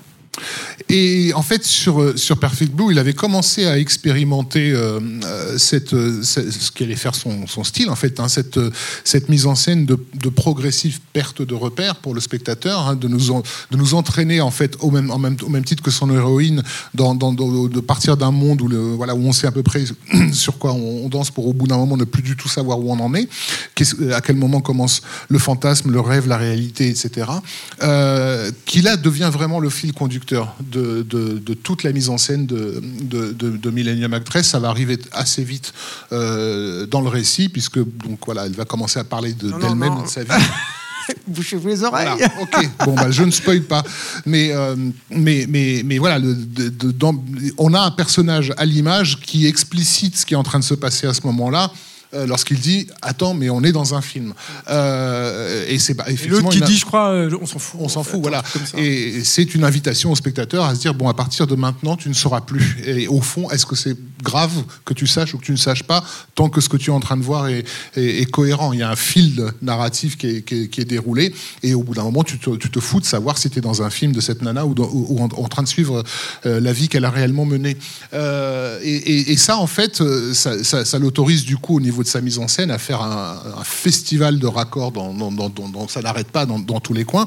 Et 0.89 1.33
en 1.35 1.43
fait, 1.43 1.65
sur, 1.65 2.19
sur 2.19 2.39
Perfect 2.39 2.73
Blue, 2.73 2.93
il 2.93 2.99
avait 2.99 3.13
commencé 3.13 3.67
à 3.67 3.79
expérimenter 3.79 4.71
euh, 4.71 5.01
euh, 5.25 5.59
cette, 5.59 5.95
euh, 5.95 6.23
ce 6.23 6.51
ce 6.51 6.71
qui 6.71 6.85
allait 6.85 6.95
faire 6.97 7.15
son, 7.15 7.47
son 7.47 7.65
style, 7.65 7.91
en 7.91 7.97
fait, 7.97 8.21
hein, 8.21 8.29
cette, 8.29 8.59
cette 9.05 9.29
mise 9.29 9.47
en 9.47 9.55
scène 9.55 9.87
de, 9.87 9.97
progressive 10.29 11.01
perte 11.13 11.43
de 11.43 11.55
repères 11.55 11.97
pour 11.97 12.15
le 12.15 12.21
spectateur, 12.21 12.89
hein, 12.89 12.97
de, 12.97 13.09
nous 13.09 13.43
de 13.71 13.77
nous 13.77 13.95
entraîner, 13.95 14.41
en 14.41 14.51
fait, 14.51 14.77
au 14.81 14.91
même, 14.91 15.11
en 15.11 15.19
même, 15.19 15.37
au 15.43 15.49
même 15.49 15.65
titre 15.65 15.83
que 15.83 15.91
son 15.91 16.11
héroïne, 16.15 16.63
dans, 16.95 17.15
dans- 17.15 17.33
de 17.33 17.81
partir 17.81 18.17
d'un 18.17 18.31
monde 18.31 18.61
où, 18.63 18.69
le, 18.69 18.79
voilà, 18.79 19.15
où 19.15 19.27
on 19.27 19.33
sait 19.33 19.47
à 19.47 19.53
peu 19.53 19.63
près 19.63 19.85
sur 20.33 20.59
quoi 20.59 20.73
on, 20.73 21.09
danse 21.09 21.31
pour, 21.31 21.47
au 21.47 21.53
bout 21.53 21.67
d'un 21.67 21.77
moment, 21.79 21.97
ne 21.97 22.05
plus 22.05 22.23
du 22.23 22.37
tout 22.37 22.49
savoir 22.49 22.79
où 22.79 22.93
on 22.93 23.01
en 23.01 23.15
est, 23.15 23.29
à 24.13 24.21
quel 24.21 24.37
moment 24.37 24.61
commence 24.61 25.03
le 25.29 25.39
fantasme, 25.39 25.91
le 25.91 26.01
rêve, 26.01 26.29
la 26.29 26.37
réalité, 26.37 26.89
etc. 26.89 27.29
Euh, 27.83 28.51
qui 28.67 28.83
là 28.83 28.97
devient 28.97 29.31
vraiment 29.33 29.61
le 29.61 29.71
fil 29.71 29.93
conducteur 29.93 30.26
de, 30.33 31.03
de- 31.03 31.39
de 31.39 31.55
toute 31.55 31.83
la 31.83 31.93
mise 31.93 32.09
en 32.09 32.19
scène 32.19 32.47
de, 32.47 33.71
Millennium 33.71 34.13
Actress. 34.15 34.47
Ça 34.49 34.59
va 34.59 34.69
arriver 34.69 34.99
assez 35.13 35.45
vite 35.45 35.73
euh, 36.13 36.87
dans 36.87 37.01
le 37.01 37.09
récit, 37.09 37.49
puisque 37.49 37.79
donc 37.79 38.21
voilà, 38.27 38.47
elle 38.47 38.55
va 38.55 38.65
commencer 38.65 38.99
à 38.99 39.05
parler 39.05 39.33
d'elle-même 39.33 40.03
de 40.05 40.09
sa 40.09 40.23
vie. 40.25 40.31
Bouchez-vous 41.29 41.69
les 41.69 41.85
oreilles. 41.85 42.09
Voilà, 42.19 42.33
ok. 42.41 42.71
Bon, 42.85 42.95
bah, 42.95 43.11
je 43.13 43.23
ne 43.23 43.31
spoil 43.31 43.63
pas. 43.63 43.85
Mais, 44.25 44.51
euh, 44.53 44.75
mais, 45.11 45.47
mais, 45.49 45.83
mais 45.85 45.99
voilà, 45.99 46.19
le- 46.19 46.35
de- 46.35 46.69
de- 46.69 46.91
dans- 46.91 47.15
on 47.59 47.75
a 47.75 47.81
un 47.81 47.91
personnage 47.93 48.53
à 48.57 48.65
l'image 48.65 49.21
qui 49.21 49.47
explicite 49.47 50.17
ce 50.17 50.27
qui 50.27 50.35
est 50.35 50.37
en 50.37 50.43
train 50.43 50.59
de 50.59 50.65
se 50.65 50.75
passer 50.75 51.07
à 51.07 51.15
ce 51.15 51.21
moment-là. 51.27 51.71
Euh, 52.15 52.27
Lorsqu'il 52.27 52.59
dit 52.59 52.87
Attends, 53.03 53.35
mais 53.35 53.51
on 53.51 53.63
est 53.63 53.73
dans 53.73 53.95
un 53.95 54.01
film. 54.03 54.33
Euh, 54.71 55.65
et 55.69 55.79
c'est 55.79 55.95
bah, 55.95 56.05
effectivement. 56.09 56.39
l'autre 56.39 56.51
qui 56.51 56.61
dit, 56.61 56.77
je 56.79 56.85
crois, 56.85 57.11
euh, 57.11 57.31
on 57.41 57.47
s'en 57.47 57.59
fout. 57.59 57.81
on 57.81 57.85
en 57.87 57.89
s'en 57.89 58.03
fout, 58.03 58.21
voilà. 58.21 58.43
Et 58.77 59.25
c'est 59.25 59.55
une 59.55 59.65
invitation 59.65 60.13
au 60.13 60.17
spectateur 60.17 60.65
à 60.65 60.75
se 60.75 60.81
dire 60.81 60.95
bon, 60.95 61.09
à 61.09 61.15
partir 61.15 61.47
de 61.47 61.55
maintenant, 61.55 61.97
tu 61.97 62.09
ne 62.09 62.15
sauras 62.15 62.41
plus. 62.43 62.77
Et 62.87 63.09
au 63.09 63.21
fond, 63.21 63.51
est-ce 63.51 63.67
que 63.67 63.77
c'est 63.77 63.97
grave 64.23 64.53
que 64.85 64.95
tu 64.95 65.07
saches 65.07 65.35
ou 65.35 65.39
que 65.39 65.45
tu 65.45 65.53
ne 65.53 65.57
saches 65.57 65.83
pas, 65.85 66.05
tant 66.35 66.49
que 66.49 66.61
ce 66.61 66.69
que 66.69 66.77
tu 66.77 66.91
es 66.91 66.93
en 66.93 67.01
train 67.01 67.17
de 67.17 67.23
voir 67.23 67.49
est, 67.49 67.65
est- 67.97 68.23
est 68.23 68.31
cohérent? 68.31 68.73
Il 68.73 68.79
y 68.81 68.83
a 68.83 68.91
un 68.91 68.97
fil 68.97 69.53
narratif 69.63 70.17
qui 70.17 70.27
est, 70.29 70.43
qui 70.43 70.63
est- 70.63 70.69
qui 70.69 70.81
est 70.81 70.85
déroulé, 70.85 71.35
et 71.63 71.75
au 71.75 71.83
bout 71.83 71.95
d'un 71.95 72.05
moment, 72.05 72.23
tu 72.23 72.39
te, 72.39 72.51
tu 72.57 72.71
te 72.71 72.81
fous 72.81 73.01
de 73.01 73.05
savoir 73.07 73.39
si 73.39 73.51
tu 73.51 73.59
es 73.59 73.63
dans 73.63 73.83
un 73.83 73.91
film 73.91 74.13
de 74.13 74.21
cette 74.21 74.43
nana 74.43 74.67
ou, 74.67 74.75
dans- 74.75 74.89
ou- 74.89 75.07
ou 75.11 75.21
en, 75.21 75.25
en 75.29 75.49
train 75.49 75.63
de 75.63 75.69
suivre 75.69 76.03
euh, 76.47 76.61
la 76.61 76.73
vie 76.73 76.89
qu'elle 76.89 77.05
a 77.05 77.11
réellement 77.11 77.45
menée. 77.45 77.77
Et, 78.13 78.97
et- 78.97 79.33
et 79.33 79.37
ça, 79.37 79.57
en 79.59 79.67
fait, 79.67 80.03
ça, 80.33 80.63
ça- 80.65 80.85
ça 80.85 80.99
l'autorise 80.99 81.45
du 81.45 81.57
coup 81.57 81.77
au 81.77 81.81
niveau 81.81 81.96
de 82.03 82.09
sa 82.09 82.21
mise 82.21 82.39
en 82.39 82.49
scène 82.49 82.71
à 82.71 82.79
faire 82.79 83.03
un, 83.03 83.37
festival 83.65 84.39
de 84.39 84.47
raccords 84.47 84.93
dans, 84.93 85.89
ça 85.89 86.01
n'arrête 86.01 86.29
pas 86.29 86.47
dans, 86.47 86.81
tous 86.81 86.95
les 86.95 87.05
coins, 87.05 87.27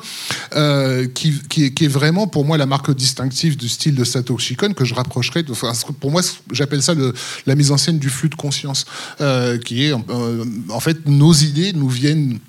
euh, 0.56 1.08
qui, 1.08 1.34
est, 1.58 1.88
vraiment 1.88 2.28
pour 2.28 2.46
moi 2.46 2.58
la 2.58 2.66
marque 2.66 2.94
distinctive 2.96 3.58
du 3.58 3.70
style 3.70 3.96
de 3.96 4.04
Satoshi 4.04 4.56
Kon 4.56 4.74
que 4.74 4.86
je 4.86 4.94
rapprocherais. 4.94 5.44
De, 5.44 5.54
pour 6.00 6.12
moi, 6.12 6.22
j'appelle 6.52 6.82
ça 6.82 6.94
le- 6.94 7.14
la 7.46 7.56
mise 7.56 7.72
en 7.72 7.78
scène 7.78 8.00
du 8.00 8.10
flux 8.10 8.30
de 8.30 8.36
conscience, 8.36 8.86
euh, 9.22 9.58
qui 9.58 9.86
est 9.86 9.94
euh, 9.94 10.46
en 10.70 10.80
fait 10.80 11.06
nos 11.08 11.34
idées 11.34 11.74
nous 11.74 11.90
viennent 11.90 12.40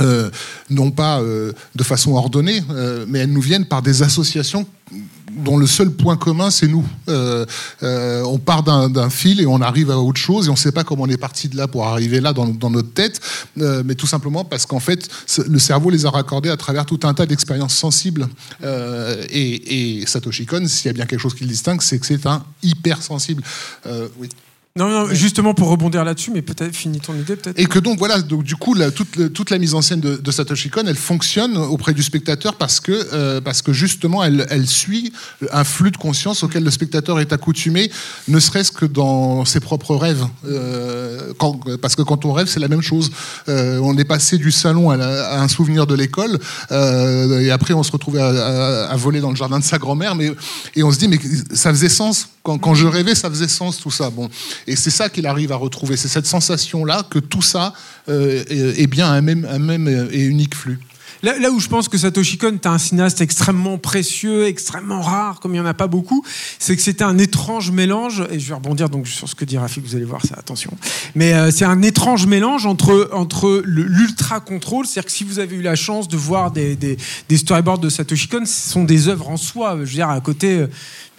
euh, 0.00 0.28
non 0.70 0.90
pas 0.90 1.20
euh, 1.20 1.52
de 1.76 1.84
façon 1.84 2.12
ordonnée, 2.12 2.62
euh, 2.70 3.04
mais 3.08 3.20
elles 3.20 3.32
nous 3.32 3.40
viennent 3.40 3.66
par 3.66 3.80
des 3.80 4.02
associations 4.02 4.66
dont 5.36 5.56
le 5.56 5.66
seul 5.66 5.90
point 5.90 6.16
commun, 6.16 6.50
c'est 6.50 6.68
nous. 6.68 6.84
On 7.08 8.38
part 8.38 8.62
d'un 8.62 9.10
fil 9.10 9.40
et 9.40 9.46
on 9.46 9.60
arrive 9.60 9.90
à 9.90 9.98
autre 9.98 10.20
chose 10.20 10.46
et 10.46 10.48
on 10.48 10.52
ne 10.52 10.58
sait 10.58 10.70
pas 10.70 10.84
comment 10.84 11.04
on 11.04 11.08
est 11.08 11.16
parti 11.16 11.48
de 11.48 11.56
là 11.56 11.66
pour 11.66 11.86
arriver 11.86 12.20
là 12.20 12.32
dans, 12.32 12.70
notre 12.70 12.92
tête, 12.92 13.20
mais 13.56 13.96
tout 13.96 14.06
simplement 14.06 14.44
parce 14.44 14.64
qu'en 14.64 14.78
fait, 14.78 15.08
le 15.48 15.58
cerveau 15.58 15.90
les 15.90 16.06
a 16.06 16.10
raccordés 16.10 16.50
à 16.50 16.56
travers 16.56 16.86
tout 16.86 17.00
un 17.02 17.14
tas 17.14 17.26
d'expériences 17.26 17.74
sensibles. 17.74 18.28
Et, 18.62 20.00
et 20.00 20.06
Satoshi 20.06 20.46
Kon, 20.46 20.68
s'il 20.68 20.86
y 20.86 20.90
a 20.90 20.92
bien 20.92 21.06
quelque 21.06 21.20
chose 21.20 21.34
qui 21.34 21.42
le 21.42 21.50
distingue, 21.50 21.82
c'est 21.82 21.98
que 21.98 22.06
c'est 22.06 22.26
un 22.26 22.44
hypersensible. 22.62 23.42
Oui. 24.18 24.28
Non, 24.76 24.88
non, 24.88 25.06
justement 25.14 25.54
pour 25.54 25.68
rebondir 25.68 26.02
là-dessus, 26.04 26.32
mais 26.34 26.42
peut-être 26.42 26.74
finis 26.74 26.98
ton 26.98 27.14
idée, 27.14 27.36
peut-être. 27.36 27.56
Et 27.60 27.66
que 27.66 27.78
donc 27.78 27.96
voilà, 27.96 28.20
donc 28.20 28.42
du 28.42 28.56
coup 28.56 28.74
la- 28.74 28.90
toute, 28.90 29.32
toute 29.32 29.50
la 29.50 29.58
mise 29.58 29.72
en 29.74 29.82
scène 29.82 30.00
de, 30.00 30.16
de 30.16 30.30
Satoshi 30.32 30.68
Kon, 30.68 30.82
elle 30.88 30.96
fonctionne 30.96 31.56
auprès 31.56 31.92
du 31.94 32.02
spectateur 32.02 32.56
parce 32.56 32.80
que 32.80 32.90
euh, 33.12 33.40
parce 33.40 33.62
que 33.62 33.72
justement 33.72 34.24
elle, 34.24 34.48
elle 34.50 34.66
suit 34.66 35.12
un 35.52 35.62
flux 35.62 35.92
de 35.92 35.96
conscience 35.96 36.42
auquel 36.42 36.64
le 36.64 36.72
spectateur 36.72 37.20
est 37.20 37.32
accoutumé, 37.32 37.88
ne 38.26 38.40
serait-ce 38.40 38.72
que 38.72 38.84
dans 38.84 39.44
ses 39.44 39.60
propres 39.60 39.94
rêves. 39.94 40.26
Euh, 40.44 41.32
quand- 41.38 41.60
parce 41.80 41.94
que 41.94 42.02
quand 42.02 42.24
on 42.24 42.32
rêve, 42.32 42.48
c'est 42.48 42.58
la 42.58 42.66
même 42.66 42.82
chose. 42.82 43.12
Euh, 43.48 43.78
on 43.80 43.96
est 43.96 44.04
passé 44.04 44.38
du 44.38 44.50
salon 44.50 44.90
à, 44.90 44.96
la- 44.96 45.34
à 45.34 45.40
un 45.40 45.46
souvenir 45.46 45.86
de 45.86 45.94
l'école, 45.94 46.36
euh, 46.72 47.38
et 47.38 47.52
après 47.52 47.74
on 47.74 47.84
se 47.84 47.92
retrouvait 47.92 48.20
à, 48.22 48.26
à- 48.26 48.84
à 48.86 48.96
voler 48.96 49.20
dans 49.20 49.30
le 49.30 49.36
jardin 49.36 49.60
de 49.60 49.64
sa 49.64 49.78
grand-mère, 49.78 50.16
mais 50.16 50.32
et 50.74 50.82
on 50.82 50.90
se 50.90 50.98
dit 50.98 51.06
mais 51.06 51.20
ça 51.52 51.70
faisait 51.70 51.88
sens 51.88 52.28
quand, 52.42 52.58
quand 52.58 52.74
je 52.74 52.86
rêvais, 52.88 53.14
ça 53.14 53.30
faisait 53.30 53.46
sens 53.48 53.78
tout 53.78 53.92
ça. 53.92 54.10
Bon, 54.10 54.28
et 54.66 54.76
c'est 54.76 54.90
ça 54.90 55.08
qu'il 55.08 55.26
arrive 55.26 55.52
à 55.52 55.56
retrouver, 55.56 55.96
c'est 55.96 56.08
cette 56.08 56.26
sensation-là 56.26 57.04
que 57.10 57.18
tout 57.18 57.42
ça 57.42 57.72
euh, 58.08 58.44
est, 58.48 58.86
bien 58.86 59.10
un 59.10 59.20
même, 59.20 59.46
un 59.50 59.58
même 59.58 60.08
et 60.12 60.22
unique 60.24 60.54
flux. 60.54 60.78
Là, 61.22 61.50
où 61.50 61.58
je 61.58 61.68
pense 61.68 61.88
que 61.88 61.96
Satoshi 61.96 62.36
Kon 62.36 62.52
est 62.52 62.66
un 62.66 62.76
cinéaste 62.76 63.22
extrêmement 63.22 63.78
précieux, 63.78 64.46
extrêmement 64.46 65.00
rare, 65.00 65.40
comme 65.40 65.52
il 65.52 65.54
n'y 65.54 65.60
en 65.60 65.64
a 65.64 65.72
pas 65.72 65.86
beaucoup, 65.86 66.22
c'est 66.58 66.76
que 66.76 66.82
c'était 66.82 67.04
un 67.04 67.16
étrange 67.16 67.70
mélange, 67.70 68.22
et 68.30 68.38
je 68.38 68.48
vais 68.48 68.54
rebondir 68.54 68.90
donc 68.90 69.08
sur 69.08 69.26
ce 69.26 69.34
que 69.34 69.46
dit 69.46 69.56
Rafik, 69.56 69.86
vous 69.86 69.96
allez 69.96 70.04
voir 70.04 70.20
ça, 70.26 70.34
attention. 70.36 70.70
Mais 71.14 71.32
euh, 71.32 71.50
c'est 71.50 71.64
un 71.64 71.80
étrange 71.80 72.26
mélange 72.26 72.66
entre, 72.66 73.08
entre 73.14 73.62
le- 73.64 73.84
l'ultra 73.84 74.40
contrôle, 74.40 74.84
c'est-à-dire 74.84 75.06
que 75.06 75.12
si 75.12 75.24
vous 75.24 75.38
avez 75.38 75.56
eu 75.56 75.62
la 75.62 75.76
chance 75.76 76.08
de 76.08 76.16
voir 76.18 76.50
des, 76.50 76.76
des, 76.76 77.36
storyboards 77.38 77.78
de 77.78 77.88
Satoshi 77.88 78.28
Kon, 78.28 78.44
ce 78.44 78.70
sont 78.70 78.84
des 78.84 79.08
œuvres 79.08 79.30
en 79.30 79.38
soi. 79.38 79.76
Je 79.76 79.84
veux 79.84 79.86
dire, 79.86 80.10
à 80.10 80.20
côté. 80.20 80.58
euh, 80.58 80.66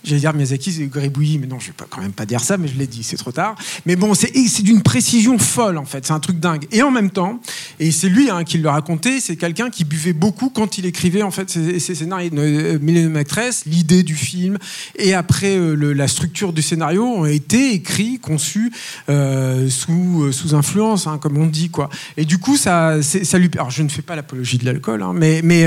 J'allais 0.06 0.20
dire 0.20 0.34
Miyazaki, 0.34 0.72
c'est 0.72 0.86
gribouillis, 0.86 1.40
mais 1.40 1.48
non, 1.48 1.60
je 1.60 1.68
vais 1.68 1.74
quand 1.90 2.02
même 2.02 2.14
pas 2.14 2.26
dire 2.26 2.42
ça, 2.42 2.58
mais 2.58 2.68
je 2.68 2.78
l'ai 2.78 2.88
dit, 2.88 3.04
c'est 3.04 3.18
trop 3.18 3.32
tard. 3.32 3.56
Mais 3.86 3.96
bon, 3.96 4.14
c'est 4.14 4.32
d'une 4.62 4.82
précision 4.82 5.38
folle, 5.40 5.78
en 5.78 5.86
fait, 5.86 6.06
c'est 6.06 6.14
un 6.14 6.20
truc 6.20 6.40
dingue. 6.40 6.68
Et 6.72 6.84
en 6.84 6.92
même 6.92 7.10
temps, 7.10 7.40
et 7.80 7.92
c'est 7.92 8.10
lui 8.10 8.30
hein, 8.30 8.44
qui 8.44 8.60
le 8.60 8.70
racontait, 8.70 9.20
c'est 9.20 9.36
quelqu'un 9.36 9.70
qui 9.70 9.84
buvait 9.84 10.14
beaucoup 10.14 10.50
quand 10.50 10.78
il 10.78 10.86
écrivait 10.86 11.24
en 11.24 11.32
fait 11.32 11.50
ses, 11.50 11.80
ses 11.80 11.96
scénarios. 11.96 12.30
Euh, 12.34 12.80
Millennium 12.80 13.16
Actress, 13.16 13.64
l'idée 13.66 14.04
du 14.04 14.16
film 14.16 14.58
et 14.98 15.14
après 15.14 15.58
euh, 15.58 15.94
la 15.94 16.08
structure 16.08 16.54
du 16.54 16.62
scénario 16.62 17.04
ont 17.04 17.26
été 17.26 17.74
écrits, 17.74 18.20
conçus 18.20 18.72
euh, 19.10 19.70
sous, 19.70 20.32
sous 20.32 20.56
influence, 20.56 21.08
hein, 21.08 21.18
comme 21.20 21.38
on 21.38 21.48
dit 21.48 21.70
quoi. 21.70 21.90
Et 22.18 22.26
du 22.26 22.38
coup, 22.38 22.58
ça, 22.58 23.02
ça 23.02 23.38
lui. 23.38 23.50
Alors, 23.56 23.72
je 23.72 23.84
ne 23.84 23.90
fais 23.90 24.02
pas 24.02 24.16
l'apologie 24.16 24.58
de 24.58 24.66
l'alcool, 24.66 25.02
hein, 25.02 25.14
mais 25.14 25.42
mais 25.44 25.66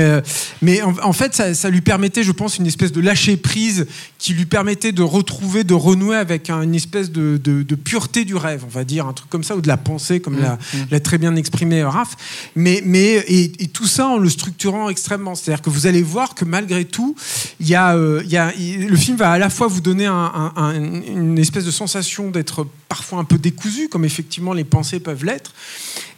mais 0.61 0.81
en, 0.81 1.13
fait, 1.13 1.53
ça 1.53 1.69
lui 1.69 1.81
permettait, 1.81 2.23
je 2.23 2.31
pense, 2.31 2.57
une 2.57 2.67
espèce 2.67 2.91
de 2.91 3.01
lâcher 3.01 3.37
prise 3.37 3.87
qui 4.17 4.28
lui 4.33 4.45
permettait 4.45 4.91
de 4.91 5.01
retrouver, 5.01 5.63
de 5.63 5.73
renouer 5.73 6.15
avec 6.17 6.49
un- 6.49 6.61
une 6.61 6.75
espèce 6.75 7.11
de, 7.11 7.37
de- 7.37 7.63
de 7.63 7.75
pureté 7.75 8.25
du 8.25 8.35
rêve, 8.35 8.63
on 8.65 8.69
va 8.69 8.83
dire, 8.83 9.05
un 9.07 9.13
truc 9.13 9.29
comme 9.29 9.43
ça, 9.43 9.55
ou 9.55 9.61
de 9.61 9.67
la 9.67 9.77
pensée, 9.77 10.19
comme 10.19 10.39
l'a 10.39 10.57
l'a 10.91 10.99
très 10.99 11.17
bien 11.17 11.35
exprimé 11.35 11.81
euh, 11.81 11.89
Raph. 11.89 12.15
Mais, 12.55 12.81
mais 12.85 13.23
et, 13.27 13.63
et 13.63 13.67
tout 13.67 13.87
ça 13.87 14.07
en 14.07 14.17
le 14.17 14.29
structurant 14.29 14.89
extrêmement. 14.89 15.35
C'est-à-dire 15.35 15.61
que 15.61 15.69
vous 15.69 15.87
allez 15.87 16.01
voir 16.01 16.35
que 16.35 16.45
malgré 16.45 16.85
tout, 16.85 17.15
il 17.59 17.67
y 17.67 17.75
a, 17.75 17.95
euh, 17.95 18.21
y 18.25 18.37
a, 18.37 18.51
le 18.57 18.95
film 18.97 19.17
va 19.17 19.31
à 19.31 19.37
la 19.37 19.49
fois 19.49 19.67
vous 19.67 19.81
donner 19.81 20.05
un- 20.05 20.13
un- 20.13 20.53
un- 20.55 20.75
une 20.75 21.37
espèce 21.39 21.65
de 21.65 21.71
sensation 21.71 22.29
d'être 22.31 22.67
parfois 22.89 23.19
un 23.19 23.23
peu 23.23 23.37
décousu, 23.37 23.87
comme 23.87 24.03
effectivement 24.03 24.51
les 24.51 24.63
pensées 24.63 24.99
peuvent 24.99 25.23
l'être, 25.23 25.53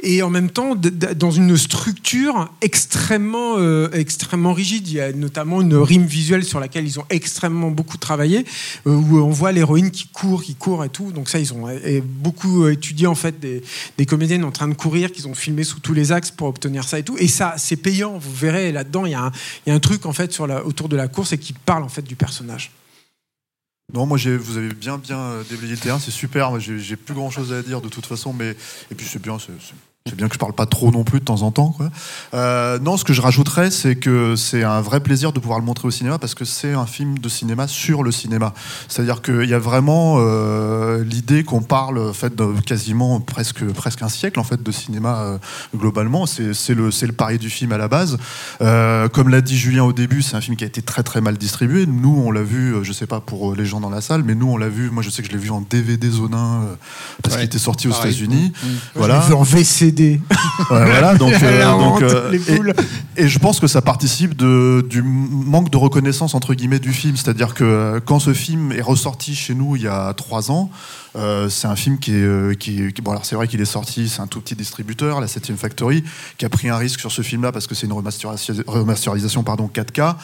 et 0.02 0.24
en 0.24 0.30
même 0.30 0.50
temps 0.50 0.76
dans 0.76 1.30
une 1.30 1.58
structure 1.58 2.50
extrêmement, 2.62 3.56
euh, 3.58 3.90
extrêmement 3.92 4.54
rigide. 4.54 4.88
Il 4.88 4.94
y 4.94 5.02
a 5.02 5.12
notamment 5.12 5.62
une 5.62 5.76
rime 5.76 6.06
visuelle 6.06 6.46
sur 6.46 6.60
laquelle 6.62 6.88
ils 6.88 6.98
ont 7.00 7.06
extrêmement 7.10 7.70
beaucoup 7.70 7.98
travaillé, 7.98 8.46
euh, 8.88 8.96
où 8.96 9.20
on 9.20 9.30
voit 9.30 9.52
l'héroïne 9.52 9.92
qui 9.92 10.08
court, 10.08 10.42
qui 10.42 10.56
court 10.56 10.84
et 10.86 10.90
tout. 10.90 11.12
Donc 11.12 11.30
ça, 11.30 11.40
ils 11.40 11.54
ont 11.54 11.68
euh, 11.68 12.02
beaucoup 12.04 12.68
étudié 12.68 13.06
en 13.06 13.16
fait 13.16 13.40
des, 13.40 13.62
comédiennes 14.06 14.46
en 14.46 14.52
train 14.52 14.70
de 14.70 14.74
courir, 14.74 15.12
qu'ils 15.12 15.28
ont 15.28 15.36
filmé 15.36 15.64
sous 15.64 15.82
tous 15.82 15.94
les 15.94 16.12
axes 16.14 16.32
pour 16.32 16.48
obtenir 16.48 16.86
ça 16.86 16.98
et 16.98 17.04
tout. 17.04 17.18
Et 17.20 17.28
ça, 17.28 17.56
c'est 17.58 17.76
payant. 17.76 18.18
Vous 18.18 18.34
verrez 18.34 18.72
là-dedans, 18.72 19.06
il 19.06 19.12
y, 19.12 19.16
a 19.16 19.32
un- 19.68 19.80
truc 19.80 20.06
en 20.06 20.14
fait 20.14 20.40
autour 20.40 20.88
de 20.90 20.96
la 20.96 21.08
course 21.08 21.34
et 21.34 21.38
qui 21.38 21.54
parle 21.54 21.84
en 21.84 21.90
fait 21.90 22.04
du 22.04 22.16
personnage. 22.16 22.72
Non, 23.94 24.06
moi, 24.06 24.18
vous 24.18 24.58
avez 24.58 24.74
bien, 24.74 24.98
bien 24.98 25.20
euh, 25.20 25.44
déblayé 25.50 25.74
le 25.74 25.80
terrain, 25.80 26.00
c'est 26.00 26.12
super. 26.12 26.50
Moi, 26.50 26.60
j'ai 26.60 26.96
plus 26.96 27.14
grand 27.14 27.30
chose 27.30 27.52
à 27.52 27.62
dire 27.62 27.82
de 27.82 27.90
toute 27.90 28.06
façon, 28.06 28.34
mais 28.34 28.52
et 28.90 28.96
puis 28.96 29.06
c'est 29.06 29.22
bien, 29.22 29.38
c'est 30.08 30.16
bien 30.16 30.28
que 30.28 30.34
je 30.34 30.40
parle 30.40 30.54
pas 30.54 30.66
trop 30.66 30.90
non 30.90 31.04
plus 31.04 31.20
de 31.20 31.26
temps 31.26 31.44
en 31.44 31.52
temps. 31.52 31.76
Quoi. 31.78 31.92
Euh, 32.34 32.80
non, 32.80 32.98
ce 32.98 33.04
que 33.04 33.14
je 33.14 33.22
rajouterais, 33.22 33.70
c'est 33.70 33.96
que 33.96 34.36
c'est 34.36 34.64
un 34.64 34.82
vrai 34.82 35.00
plaisir 35.00 35.32
de 35.32 35.40
pouvoir 35.40 35.60
le 35.60 35.66
montrer 35.66 35.88
au 35.88 35.92
cinéma 35.92 36.18
parce 36.18 36.34
que 36.34 36.44
c'est 36.44 36.74
un 36.74 36.88
film 36.88 37.20
de 37.20 37.30
cinéma 37.30 37.68
sur 37.68 38.02
le 38.02 38.12
cinéma. 38.12 38.56
C'est-à-dire 38.88 39.22
qu'il 39.22 39.48
y 39.48 39.54
a 39.54 39.60
vraiment 39.60 40.16
euh, 40.18 41.04
l'idée 41.04 41.44
qu'on 41.44 41.62
parle 41.62 42.00
en 42.00 42.14
fait, 42.14 42.36
de 42.36 42.60
quasiment 42.62 43.20
presque, 43.20 43.64
presque 43.74 44.02
un 44.02 44.10
siècle 44.10 44.40
en 44.40 44.44
fait, 44.44 44.64
de 44.64 44.72
cinéma 44.72 45.20
euh, 45.20 45.38
globalement. 45.76 46.26
C'est 46.26 46.74
le, 46.74 46.90
c'est 46.90 47.06
le 47.06 47.14
pari 47.14 47.38
du 47.38 47.52
film 47.52 47.72
à 47.72 47.78
la 47.78 47.88
base. 47.88 48.18
Euh, 48.62 49.08
comme 49.08 49.30
l'a 49.30 49.42
dit 49.42 49.56
Julien 49.56 49.84
au 49.84 49.94
début, 49.94 50.24
c'est 50.24 50.36
un 50.36 50.42
film 50.42 50.58
qui 50.58 50.64
a 50.64 50.68
été 50.68 50.82
très 50.82 51.04
très 51.04 51.22
mal 51.22 51.38
distribué. 51.38 51.86
Nous, 51.86 52.24
on 52.26 52.32
l'a 52.32 52.42
vu, 52.42 52.74
je 52.82 52.92
sais 52.92 53.06
pas 53.08 53.20
pour 53.20 53.54
les 53.54 53.68
gens 53.68 53.80
dans 53.80 53.92
la 53.92 54.02
salle, 54.02 54.24
mais 54.24 54.34
nous, 54.34 54.48
on 54.48 54.58
l'a 54.58 54.70
vu. 54.70 54.90
Moi, 54.90 55.04
je 55.04 55.12
sais 55.12 55.22
que 55.22 55.28
je 55.28 55.34
l'ai 55.34 55.40
vu 55.40 55.52
en 55.52 55.62
DVD 55.62 56.10
zonin 56.10 56.70
parce 57.22 57.36
Ouais, 57.36 57.42
qu'il 57.42 57.46
était 57.46 57.60
sorti 57.60 57.88
aux. 57.88 57.92
États-Unis. 57.92 58.52
Mmh. 58.52 58.68
Voilà. 58.96 59.20
Je 59.20 59.22
l'ai 59.22 59.28
vu 59.28 59.34
en 59.36 59.44
VCD. 59.92 60.20
Ouais, 60.30 60.86
voilà, 60.86 61.16
donc, 61.18 61.34
euh, 61.42 61.72
donc, 61.72 62.02
euh, 62.02 62.34
et- 63.18 63.28
je 63.28 63.40
pense 63.40 63.60
que 63.60 63.68
ça 63.68 63.82
participe 63.82 64.36
de, 64.36 64.86
du 64.90 65.02
manque 65.04 65.70
de 65.70 65.78
reconnaissance 65.78 66.34
entre 66.36 66.54
guillemets 66.54 66.80
du 66.80 66.94
film. 66.94 67.16
C'est-à-dire 67.16 67.54
que 67.54 67.64
euh, 67.64 68.00
quand 68.04 68.20
ce 68.20 68.34
film 68.34 68.72
est 68.72 68.82
ressorti 68.82 69.36
chez 69.36 69.54
nous 69.54 69.76
il 69.76 69.84
y 69.84 69.88
a 69.88 70.14
trois 70.14 70.50
ans, 70.52 70.70
euh, 71.16 71.50
c'est 71.50 71.68
un 71.68 71.76
film 71.76 72.00
qui 72.00 72.12
est, 72.12 72.24
euh, 72.24 72.54
qui, 72.54 72.94
qui- 72.94 73.02
bon 73.02 73.12
alors 73.12 73.26
c'est 73.26 73.36
vrai 73.36 73.48
qu'il 73.48 73.60
est 73.62 73.66
sorti, 73.66 74.08
c'est 74.10 74.22
un 74.22 74.28
tout 74.28 74.40
petit 74.42 74.56
distributeur, 74.56 75.20
la 75.20 75.28
7 75.28 75.56
Factory, 75.56 76.04
qui 76.38 76.46
a 76.46 76.50
pris 76.50 76.70
un 76.70 76.78
risque 76.78 77.00
sur 77.00 77.12
ce 77.12 77.22
film-là 77.22 77.52
parce 77.52 77.68
que 77.68 77.76
c'est 77.76 77.86
une 77.88 77.94
remasterisation, 77.94 78.54
remasterisation 78.68 79.44
pardon 79.44 79.70
4K, 79.74 80.16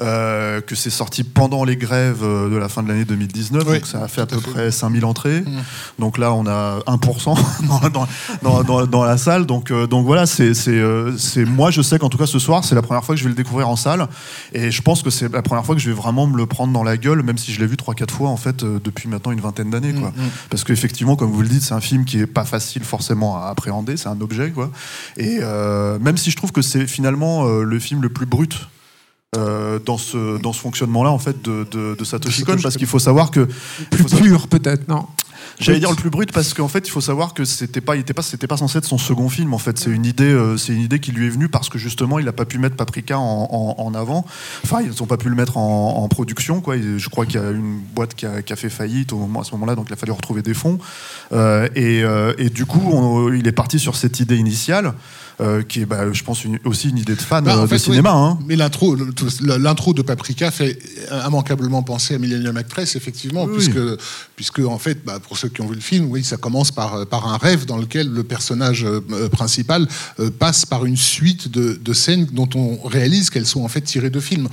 euh, 0.00 0.60
que 0.60 0.74
c'est 0.74 0.90
sorti 0.90 1.24
pendant 1.24 1.64
les 1.64 1.76
grèves 1.76 2.22
de 2.22 2.56
la 2.56 2.68
fin 2.68 2.82
de 2.82 2.88
l'année 2.88 3.04
2019, 3.04 3.64
Oui, 3.66 3.74
donc 3.78 3.86
ça 3.86 4.02
a 4.02 4.08
fait 4.08 4.20
à 4.20 4.26
peu 4.26 4.38
fait. 4.38 4.50
près 4.50 4.70
5000 4.70 5.04
entrées. 5.04 5.40
Mmh. 5.40 5.58
Donc 5.98 6.18
là, 6.18 6.32
on 6.32 6.46
a 6.46 6.78
1% 6.86 7.34
dans, 7.66 7.88
dans, 7.90 8.06
dans, 8.42 8.62
dans- 8.62 8.86
dans 8.86 9.04
la 9.04 9.16
salle. 9.18 9.46
Donc, 9.46 9.72
donc 9.72 10.06
voilà, 10.06 10.26
c'est, 10.26 10.54
c'est, 10.54 10.80
c'est- 11.18 11.44
moi, 11.44 11.70
je 11.70 11.82
sais 11.82 11.98
qu'en 11.98 12.08
tout 12.08 12.18
cas 12.18 12.26
ce 12.26 12.38
soir, 12.38 12.64
c'est 12.64 12.74
la 12.74 12.82
première 12.82 13.04
fois 13.04 13.14
que 13.14 13.18
je 13.18 13.24
vais 13.24 13.30
le 13.30 13.36
découvrir 13.36 13.68
en 13.68 13.76
salle. 13.76 14.06
Et 14.52 14.70
je 14.70 14.82
pense 14.82 15.02
que 15.02 15.10
c'est 15.10 15.32
la 15.32 15.42
première 15.42 15.64
fois 15.64 15.74
que 15.74 15.80
je 15.80 15.88
vais 15.90 15.96
vraiment 15.96 16.26
me 16.26 16.36
le 16.36 16.46
prendre 16.46 16.72
dans 16.72 16.82
la 16.84 16.96
gueule, 16.96 17.22
même 17.22 17.38
si 17.38 17.52
je 17.52 17.60
l'ai 17.60 17.66
vu 17.66 17.76
3-4 17.76 18.10
fois 18.10 18.30
en 18.30 18.36
fait 18.36 18.64
depuis 18.64 19.08
maintenant 19.08 19.32
une 19.32 19.40
vingtaine 19.40 19.70
d'années. 19.70 19.92
Quoi. 19.94 20.10
Mm, 20.16 20.20
mm. 20.22 20.30
Parce 20.50 20.64
qu'effectivement, 20.64 21.16
comme 21.16 21.30
vous 21.30 21.42
le 21.42 21.48
dites, 21.48 21.62
c'est 21.62 21.74
un 21.74 21.80
film 21.80 22.04
qui 22.04 22.18
est 22.18 22.26
pas 22.26 22.44
facile 22.44 22.84
forcément 22.84 23.36
à 23.42 23.48
appréhender, 23.48 23.96
c'est 23.96 24.08
un 24.08 24.20
objet. 24.20 24.50
Quoi. 24.50 24.70
Et 25.16 25.38
euh, 25.42 25.98
même 25.98 26.16
si 26.16 26.30
je 26.30 26.36
trouve 26.36 26.52
que 26.52 26.62
c'est 26.62 26.86
finalement 26.86 27.46
euh, 27.46 27.62
le 27.62 27.78
film 27.78 28.02
le 28.02 28.08
plus 28.08 28.26
brut. 28.26 28.68
euh, 29.36 29.78
dans 29.84 29.98
ce, 29.98 30.38
dans 30.40 30.52
ce 30.54 30.60
fonctionnement-là 30.60 31.10
en 31.10 31.18
fait 31.18 31.42
de, 31.42 31.66
de, 31.70 31.94
de 31.98 32.04
Satoshi 32.04 32.44
Kon 32.44 32.56
parce 32.62 32.76
qu'il 32.76 32.86
faut 32.86 33.00
savoir 33.00 33.30
que 33.30 33.40
Plus 33.90 34.02
faut 34.02 34.08
savoir- 34.08 34.28
pur, 34.28 34.48
peut-être, 34.48 34.88
non 34.88 35.06
J'allais 35.58 35.78
dire 35.78 35.90
le 35.90 35.96
plus 35.96 36.10
brut 36.10 36.32
parce 36.32 36.52
qu'en 36.52 36.68
fait 36.68 36.86
il 36.86 36.90
faut 36.90 37.00
savoir 37.00 37.32
que 37.32 37.44
c'était 37.46 37.80
pas 37.80 37.96
il 37.96 38.00
était 38.00 38.12
pas 38.12 38.20
c'était 38.22 38.46
pas 38.46 38.58
censé 38.58 38.76
être 38.78 38.84
son 38.84 38.98
second 38.98 39.28
film 39.30 39.54
en 39.54 39.58
fait. 39.58 39.78
C'est 39.78 39.90
une 39.90 40.04
idée 40.04 40.24
euh, 40.24 40.56
c'est 40.58 40.74
une 40.74 40.82
idée 40.82 41.00
qui 41.00 41.12
lui 41.12 41.26
est 41.26 41.30
venue 41.30 41.48
parce 41.48 41.70
que 41.70 41.78
justement 41.78 42.18
il 42.18 42.28
a 42.28 42.32
pas 42.32 42.44
pu 42.44 42.58
mettre 42.58 42.76
Paprika 42.76 43.18
en, 43.18 43.48
en- 43.50 43.82
en 43.82 43.94
avant. 43.94 44.26
Enfin 44.64 44.80
ils 44.84 45.02
ont 45.02 45.06
pas 45.06 45.16
pu 45.16 45.30
le 45.30 45.34
mettre 45.34 45.56
en, 45.56 45.96
en 46.02 46.08
production 46.08 46.60
quoi. 46.60 46.76
Je 46.76 47.08
crois 47.08 47.24
qu'il 47.24 47.40
y 47.40 47.44
a 47.44 47.50
une 47.50 47.80
boîte 47.94 48.14
qui 48.14 48.26
a, 48.26 48.42
qui 48.42 48.52
a 48.52 48.56
fait 48.56 48.68
faillite 48.68 49.12
au 49.14 49.18
moment 49.18 49.40
à 49.40 49.44
ce 49.44 49.52
moment-là 49.52 49.74
donc 49.76 49.86
il 49.88 49.92
a 49.94 49.96
fallu 49.96 50.12
retrouver 50.12 50.42
des 50.42 50.54
fonds. 50.54 50.78
Euh, 51.32 51.68
et, 51.74 52.02
euh, 52.04 52.34
et 52.38 52.50
du 52.50 52.66
coup 52.66 52.82
on- 52.92 53.32
il 53.32 53.46
est 53.48 53.52
parti 53.52 53.78
sur 53.78 53.96
cette 53.96 54.20
idée 54.20 54.36
initiale 54.36 54.92
euh, 55.40 55.62
qui 55.62 55.80
est 55.82 55.86
bah, 55.86 56.12
je 56.12 56.22
pense 56.24 56.44
une- 56.44 56.58
aussi 56.64 56.88
une 56.88 56.98
idée 56.98 57.14
de 57.14 57.20
fan 57.20 57.44
Bah, 57.44 57.58
en 57.58 57.62
euh, 57.64 57.66
fait, 57.66 57.74
de 57.76 57.80
cinéma 57.80 58.12
oui. 58.14 58.18
hein. 58.20 58.38
Mais 58.46 58.56
l'intro, 58.56 58.96
l'intro 59.40 59.92
de 59.92 60.02
Paprika 60.02 60.50
fait 60.50 60.78
immanquablement 61.26 61.82
penser 61.82 62.14
à 62.14 62.18
Millennium 62.18 62.56
Actress, 62.56 62.96
effectivement, 62.96 63.44
Oui. 63.44 63.54
puisque, 63.56 63.78
puisque 64.36 64.58
en 64.60 64.78
fait, 64.78 65.04
bah, 65.04 65.18
pour 65.20 65.36
ceux 65.36 65.48
qui 65.48 65.60
ont 65.60 65.66
vu 65.66 65.74
le 65.74 65.80
film, 65.80 66.06
oui, 66.10 66.24
ça 66.24 66.36
commence 66.36 66.70
par, 66.72 67.06
par 67.06 67.28
un 67.28 67.36
rêve 67.36 67.66
dans 67.66 67.76
lequel 67.76 68.08
le 68.10 68.24
personnage 68.24 68.86
principal 69.32 69.86
passe 70.38 70.64
par 70.66 70.84
une 70.86 70.96
suite 70.96 71.50
de, 71.50 71.78
de, 71.82 71.92
scènes 71.92 72.26
dont 72.32 72.48
on 72.54 72.78
réalise 72.86 73.30
qu'elles 73.30 73.46
sont 73.46 73.62
en 73.62 73.68
fait 73.68 73.80
tirées 73.82 74.10
de 74.10 74.20
films. 74.20 74.48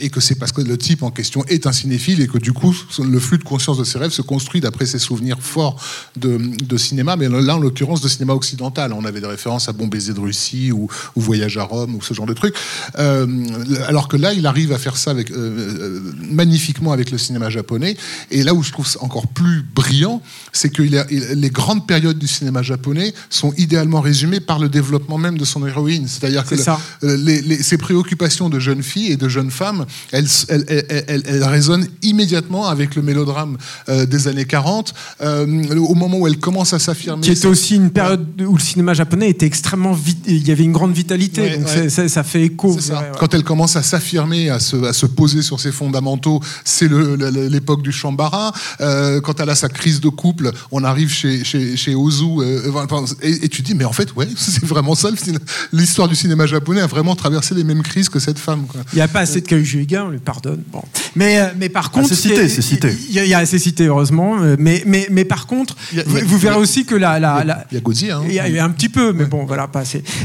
et 0.00 0.10
que 0.10 0.20
c'est 0.20 0.36
parce 0.36 0.52
que 0.52 0.60
le 0.60 0.78
type 0.78 1.02
en 1.02 1.10
question 1.10 1.44
est 1.46 1.66
un 1.66 1.72
cinéphile 1.72 2.20
et 2.20 2.26
que 2.28 2.38
du 2.38 2.52
coup, 2.52 2.74
le 2.98 3.18
flux 3.18 3.38
de 3.38 3.44
conscience 3.44 3.78
de 3.78 3.84
ses 3.84 3.98
rêves 3.98 4.10
se 4.12 4.22
construit 4.22 4.60
d'après 4.60 4.86
ses 4.86 4.98
souvenirs 4.98 5.38
forts 5.40 5.80
de, 6.16 6.38
de 6.64 6.76
cinéma, 6.76 7.16
mais 7.16 7.28
là, 7.28 7.56
en 7.56 7.58
l'occurrence, 7.58 8.00
de 8.00 8.08
cinéma 8.08 8.34
occidental. 8.34 8.92
On 8.92 9.04
avait 9.04 9.20
des 9.20 9.26
références 9.26 9.68
à 9.68 9.72
Bon 9.72 9.86
baiser 9.96 10.12
de 10.12 10.20
Russie 10.20 10.72
ou, 10.72 10.88
Voyage 11.16 11.56
à 11.56 11.64
Rome 11.64 11.94
ou 11.96 12.02
ce 12.02 12.12
genre 12.14 12.26
de 12.26 12.34
trucs. 12.34 12.54
Euh, 12.98 13.26
alors 13.88 14.06
que 14.08 14.16
là, 14.16 14.32
il 14.32 14.46
arrive 14.46 14.72
à 14.72 14.78
faire 14.78 14.96
ça 14.96 15.10
avec, 15.10 15.30
euh, 15.30 15.34
euh, 15.34 16.00
magnifiquement 16.30 16.92
avec 16.92 17.10
le 17.10 17.18
cinéma 17.18 17.48
japonais. 17.50 17.96
Et 18.30 18.42
là 18.42 18.52
où 18.54 18.62
je 18.62 18.70
trouve 18.70 18.86
ça 18.86 19.02
encore 19.02 19.26
plus 19.26 19.64
brillant, 19.74 20.20
c'est 20.52 20.68
que 20.68 20.82
les 20.82 21.50
grandes 21.50 21.86
périodes 21.86 22.18
du 22.18 22.28
cinéma 22.28 22.62
japonais 22.62 23.14
sont 23.30 23.52
idéalement 23.56 24.00
résumées 24.00 24.40
par 24.40 24.58
le 24.58 24.68
développement 24.68 25.18
même 25.18 25.38
de 25.38 25.44
son 25.44 25.66
héroïne. 25.66 26.06
C'est-à-dire 26.06 26.44
que 26.44 26.54
les, 27.02 27.62
ses 27.62 27.78
préoccupations 27.78 28.48
de 28.50 28.58
jeune 28.58 28.82
fille 28.82 29.10
et 29.12 29.16
de 29.16 29.28
jeune 29.28 29.50
femme, 29.50 29.86
elles, 30.12 30.28
elles, 30.48 31.44
résonnent 31.44 31.88
immédiatement 32.02 32.68
avec 32.68 32.94
le 32.94 33.02
mélodrame 33.02 33.56
des 33.88 34.28
années 34.28 34.44
40. 34.44 34.94
au 35.20 35.94
moment 35.94 36.18
où 36.18 36.26
elle 36.26 36.38
commence 36.38 36.72
à 36.72 36.78
s'affirmer. 36.78 37.22
Qui 37.22 37.32
était 37.32 37.46
aussi 37.46 37.76
une 37.76 37.90
période 37.90 38.26
où 38.42 38.54
le 38.54 38.60
cinéma 38.60 38.94
japonais 38.94 39.30
était 39.30 39.46
extrêmement 39.46 39.85
il 40.26 40.46
y 40.46 40.50
avait 40.50 40.64
une 40.64 40.72
grande 40.72 40.92
vitalité, 40.92 41.58
donc 41.58 41.68
Ça, 41.68 42.22
fait 42.22 42.42
écho. 42.42 42.76
Quand 43.18 43.34
elle 43.34 43.44
commence 43.44 43.76
à 43.76 43.82
s'affirmer, 43.82 44.50
à 44.50 44.58
se, 44.58 44.76
à 44.84 44.92
se, 44.92 45.06
poser 45.06 45.42
sur 45.42 45.60
ses 45.60 45.72
fondamentaux, 45.72 46.40
c'est 46.64 46.88
l'époque 46.88 47.82
du 47.82 47.92
Shambara. 47.92 48.52
Euh, 48.80 49.20
quand 49.20 49.40
elle 49.40 49.50
a 49.50 49.54
sa 49.54 49.68
crise 49.68 50.00
de 50.00 50.08
couple, 50.08 50.50
on 50.70 50.84
arrive 50.84 51.10
chez, 51.10 51.44
chez, 51.44 51.76
chez 51.76 51.94
Ozu, 51.94 52.24
euh, 52.40 52.72
et, 53.22 53.48
tu 53.48 53.62
dis, 53.62 53.74
mais 53.74 53.84
en 53.84 53.92
fait, 53.92 54.14
ouais, 54.14 54.28
c'est 54.36 54.64
vraiment 54.64 54.94
ça, 54.94 55.10
l'histoire 55.72 56.08
du 56.08 56.14
cinéma 56.14 56.46
japonais 56.46 56.80
a 56.80 56.86
vraiment 56.86 57.14
traversé 57.14 57.54
les 57.54 57.64
mêmes 57.64 57.82
crises 57.82 58.08
que 58.08 58.18
cette 58.18 58.38
femme. 58.38 58.66
Il 58.92 58.96
n'y 58.96 59.02
a 59.02 59.08
pas 59.08 59.20
assez 59.20 59.40
de 59.40 59.46
Kaiju 59.46 59.86
on 59.98 60.10
lui 60.10 60.18
pardonne. 60.18 60.62
Bon. 60.72 60.82
Mais, 61.14 61.40
euh, 61.40 61.46
mais 61.56 61.68
par 61.68 61.90
contre. 61.90 62.08
c'est 62.08 62.14
cité, 62.14 62.48
c'est 62.48 62.62
cité. 62.62 62.90
Il 63.08 63.14
y, 63.14 63.34
a 63.34 63.38
assez 63.38 63.58
cité, 63.58 63.86
heureusement. 63.86 64.36
Mais, 64.58 64.82
mais, 64.86 65.06
mais 65.10 65.24
par 65.24 65.46
contre, 65.46 65.76
vous, 66.06 66.38
verrez 66.38 66.58
aussi 66.58 66.84
que 66.84 66.94
la. 66.94 67.18
il 67.70 67.74
y 67.74 67.78
a 67.78 67.80
Godzilla. 67.80 68.18
Hein. 68.18 68.24
Il 68.28 68.34
y, 68.34 68.58
a 68.58 68.64
un 68.64 68.70
petit 68.70 68.88
peu, 68.88 69.12
mais 69.12 69.24
bon, 69.24 69.44
voilà, 69.44 69.68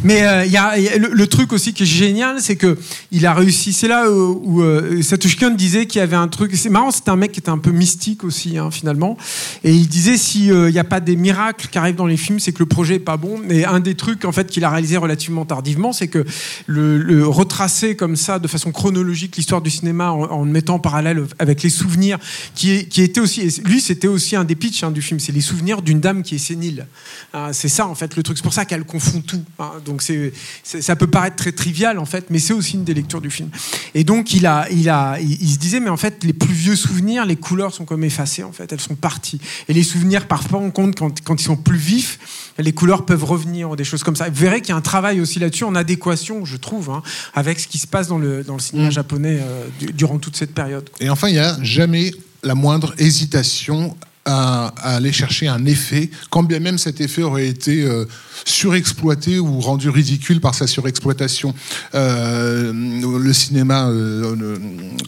Mais 0.03 0.23
euh, 0.23 0.97
le, 0.97 1.27
truc 1.27 1.53
aussi 1.53 1.73
qui 1.73 1.83
est 1.83 1.85
génial, 1.85 2.41
c'est 2.41 2.55
que 2.55 2.77
il 3.11 3.25
a 3.25 3.33
réussi. 3.33 3.73
C'est 3.73 3.87
là 3.87 4.09
où, 4.11 4.41
où 4.43 4.61
euh, 4.61 5.01
Satoshi 5.01 5.37
Kon 5.37 5.51
disait 5.51 5.85
qu'il 5.85 5.99
y 5.99 6.01
avait 6.01 6.15
un 6.15 6.27
truc. 6.27 6.55
C'est 6.55 6.69
marrant, 6.69 6.91
c'était 6.91 7.09
un 7.09 7.15
mec 7.15 7.31
qui 7.31 7.39
était 7.39 7.49
un 7.49 7.57
peu 7.57 7.71
mystique 7.71 8.23
aussi, 8.23 8.57
hein, 8.57 8.71
finalement. 8.71 9.17
Et 9.63 9.73
il 9.73 9.87
disait 9.87 10.17
s'il 10.17 10.67
n'y 10.67 10.79
a 10.79 10.83
pas 10.83 10.99
des 10.99 11.15
miracles 11.15 11.67
qui 11.71 11.77
arrivent 11.77 11.95
dans 11.95 12.07
les 12.07 12.17
films, 12.17 12.39
c'est 12.39 12.51
que 12.51 12.59
le 12.59 12.65
projet 12.67 12.95
est 12.95 12.99
pas 12.99 13.17
bon. 13.17 13.41
Et 13.49 13.65
un 13.65 13.79
des 13.79 13.95
trucs 13.95 14.25
en 14.25 14.31
fait 14.31 14.47
qu'il 14.47 14.63
a 14.63 14.69
réalisé 14.69 14.97
relativement 14.97 15.45
tardivement, 15.45 15.93
c'est 15.93 16.07
que 16.07 16.25
le, 16.67 17.27
retracer 17.27 17.95
comme 17.95 18.15
ça, 18.15 18.39
de 18.39 18.47
façon 18.47 18.71
chronologique, 18.71 19.37
l'histoire 19.37 19.61
du 19.61 19.69
cinéma 19.69 20.11
en, 20.11 20.23
en 20.23 20.45
mettant 20.45 20.75
en 20.75 20.79
parallèle 20.79 21.25
avec 21.39 21.63
les 21.63 21.69
souvenirs, 21.69 22.17
qui, 22.55 22.87
qui 22.87 23.01
était 23.01 23.21
aussi, 23.21 23.61
lui, 23.65 23.81
c'était 23.81 24.07
aussi 24.07 24.35
un 24.35 24.43
des 24.43 24.55
pitchs 24.55 24.83
hein, 24.83 24.91
du 24.91 25.01
film, 25.01 25.19
c'est 25.19 25.31
les 25.31 25.41
souvenirs 25.41 25.81
d'une 25.81 25.99
dame 25.99 26.23
qui 26.23 26.35
est 26.35 26.39
sénile. 26.39 26.87
Hein, 27.33 27.53
c'est 27.53 27.69
ça 27.69 27.87
en 27.87 27.95
fait 27.95 28.15
le 28.15 28.23
truc. 28.23 28.37
C'est 28.37 28.43
pour 28.43 28.53
ça 28.53 28.65
qu'elle 28.65 28.83
confond 28.83 29.21
tout. 29.21 29.40
Hein. 29.59 29.71
Donc 29.85 30.01
c'est, 30.01 30.33
ça 30.63 30.95
peut 30.95 31.07
paraître 31.07 31.35
très 31.35 31.51
trivial 31.51 31.99
en 31.99 32.05
fait, 32.05 32.25
mais 32.29 32.39
c'est 32.39 32.53
aussi 32.53 32.75
une 32.75 32.83
des 32.83 32.93
lectures 32.93 33.21
du 33.21 33.29
film. 33.29 33.49
Et 33.93 34.03
donc 34.03 34.33
il 34.33 34.45
a, 34.45 34.67
il 34.71 34.89
a, 34.89 35.19
il, 35.19 35.49
se 35.49 35.57
disait 35.57 35.79
mais 35.79 35.89
en 35.89 35.97
fait 35.97 36.23
les 36.23 36.33
plus 36.33 36.53
vieux 36.53 36.75
souvenirs, 36.75 37.25
les 37.25 37.35
couleurs 37.35 37.73
sont 37.73 37.85
comme 37.85 38.03
effacées 38.03 38.43
en 38.43 38.51
fait, 38.51 38.71
elles 38.71 38.79
sont 38.79 38.95
parties. 38.95 39.39
Et 39.67 39.73
les 39.73 39.83
souvenirs 39.83 40.27
parfois 40.27 40.59
on 40.59 40.71
compte 40.71 40.95
quand, 40.97 41.21
quand 41.21 41.41
ils 41.41 41.45
sont 41.45 41.57
plus 41.57 41.77
vifs, 41.77 42.19
les 42.57 42.73
couleurs 42.73 43.05
peuvent 43.05 43.23
revenir, 43.23 43.75
des 43.75 43.83
choses 43.83 44.03
comme 44.03 44.15
ça. 44.15 44.29
Vous 44.29 44.35
verrez 44.35 44.61
qu'il 44.61 44.69
y 44.69 44.73
a 44.73 44.77
un 44.77 44.81
travail 44.81 45.21
aussi 45.21 45.39
là-dessus 45.39 45.63
en 45.63 45.75
adéquation, 45.75 46.45
je 46.45 46.57
trouve, 46.57 47.01
avec 47.33 47.59
ce 47.59 47.67
qui 47.67 47.77
se 47.77 47.87
passe 47.87 48.07
dans 48.07 48.17
le, 48.17 48.43
dans 48.43 48.55
le 48.55 48.59
cinéma 48.59 48.87
mm. 48.87 48.91
japonais 48.91 49.39
euh, 49.41 49.67
durant 49.93 50.19
toute 50.19 50.35
cette 50.35 50.53
période. 50.53 50.89
Et 50.99 51.09
enfin, 51.09 51.27
il 51.29 51.33
n'y 51.33 51.39
a 51.39 51.57
jamais 51.61 52.11
la 52.43 52.55
moindre 52.55 52.93
hésitation 52.97 53.95
à, 54.25 54.67
aller 54.95 55.11
chercher 55.11 55.47
un 55.47 55.65
effet, 55.65 56.09
quand 56.29 56.43
bien 56.43 56.59
même 56.59 56.77
cet 56.77 57.01
effet 57.01 57.23
aurait 57.23 57.47
été 57.47 57.83
euh, 57.83 58.05
surexploité 58.45 59.39
ou 59.39 59.59
rendu 59.59 59.89
ridicule 59.89 60.39
par 60.39 60.53
sa 60.53 60.67
surexploitation. 60.67 61.55
Euh, 61.95 62.71
le 62.71 63.33
cinéma, 63.33 63.87
euh, 63.89 64.57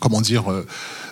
comment 0.02 0.22
dire, 0.22 0.46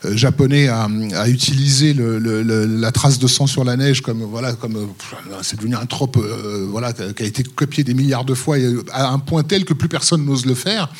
japonais 0.04 0.68
a, 0.68 0.88
utilisé 1.28 1.96
la 1.96 2.92
trace 2.92 3.20
de 3.20 3.28
sang 3.28 3.46
sur 3.46 3.64
la 3.64 3.78
neige 3.78 4.02
comme 4.02 4.24
voilà, 4.24 4.54
comme 4.54 4.90
c'est 5.44 5.58
devenu 5.58 5.76
un 5.76 5.86
trope, 5.86 6.18
voilà, 6.70 6.94
qui 6.94 7.24
a 7.24 7.26
été 7.26 7.44
copié 7.44 7.84
des 7.84 7.94
milliards 7.94 8.26
de 8.26 8.34
fois 8.34 8.58
à 8.92 9.10
un 9.10 9.20
point 9.20 9.44
tel 9.44 9.64
que 9.64 9.74
plus 9.74 9.90
personne 9.90 10.26
n'ose 10.26 10.46
le 10.46 10.56
faire. 10.56 10.92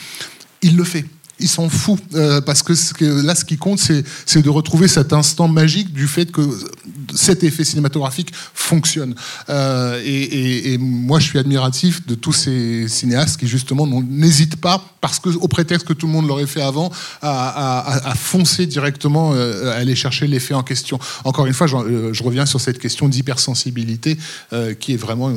Il 0.62 0.78
le 0.78 0.84
fait 0.84 1.06
il 1.42 1.48
s'en 1.48 1.70
fout. 1.70 2.00
Euh, 2.14 2.42
parce 2.42 2.64
que, 2.64 3.04
là, 3.26 3.36
ce 3.36 3.44
qui 3.44 3.58
compte, 3.58 3.80
c'est 3.80 4.42
de 4.42 4.50
retrouver 4.50 4.88
cet 4.88 5.14
instant 5.14 5.48
magique 5.48 5.92
du 5.92 6.08
fait 6.08 6.32
que 6.32 6.42
cet 7.14 7.44
effet 7.44 7.64
cinématographique 7.64 8.32
fonctionne. 8.54 9.16
Euh, 9.50 10.02
et, 10.06 10.78
moi, 10.78 11.20
je 11.20 11.26
suis 11.26 11.40
admiratif 11.40 12.06
de 12.06 12.16
tous 12.16 12.34
ces 12.34 12.88
cinéastes 12.88 13.40
qui, 13.40 13.48
justement, 13.48 13.88
n'hésitent 13.88 14.56
pas, 14.56 14.84
parce 15.02 15.20
que, 15.20 15.30
au 15.30 15.48
prétexte 15.48 15.88
que 15.88 15.94
tout 15.94 16.08
le 16.08 16.14
monde 16.14 16.28
l'aurait 16.28 16.48
fait 16.48 16.62
avant, 16.62 16.92
à, 17.22 18.14
foncer 18.16 18.66
directement, 18.66 19.34
euh, 19.34 19.72
à 19.72 19.76
aller 19.76 19.96
chercher 19.96 20.28
l'effet 20.28 20.54
en 20.54 20.64
question. 20.64 21.00
Encore 21.24 21.46
une 21.48 21.54
fois, 21.54 21.68
je, 21.68 22.24
reviens 22.24 22.46
sur 22.46 22.62
cette 22.62 22.80
question 22.80 23.10
d'hypersensibilité, 23.10 24.18
qui 24.80 24.94
est 24.94 24.98
vraiment, 24.98 25.34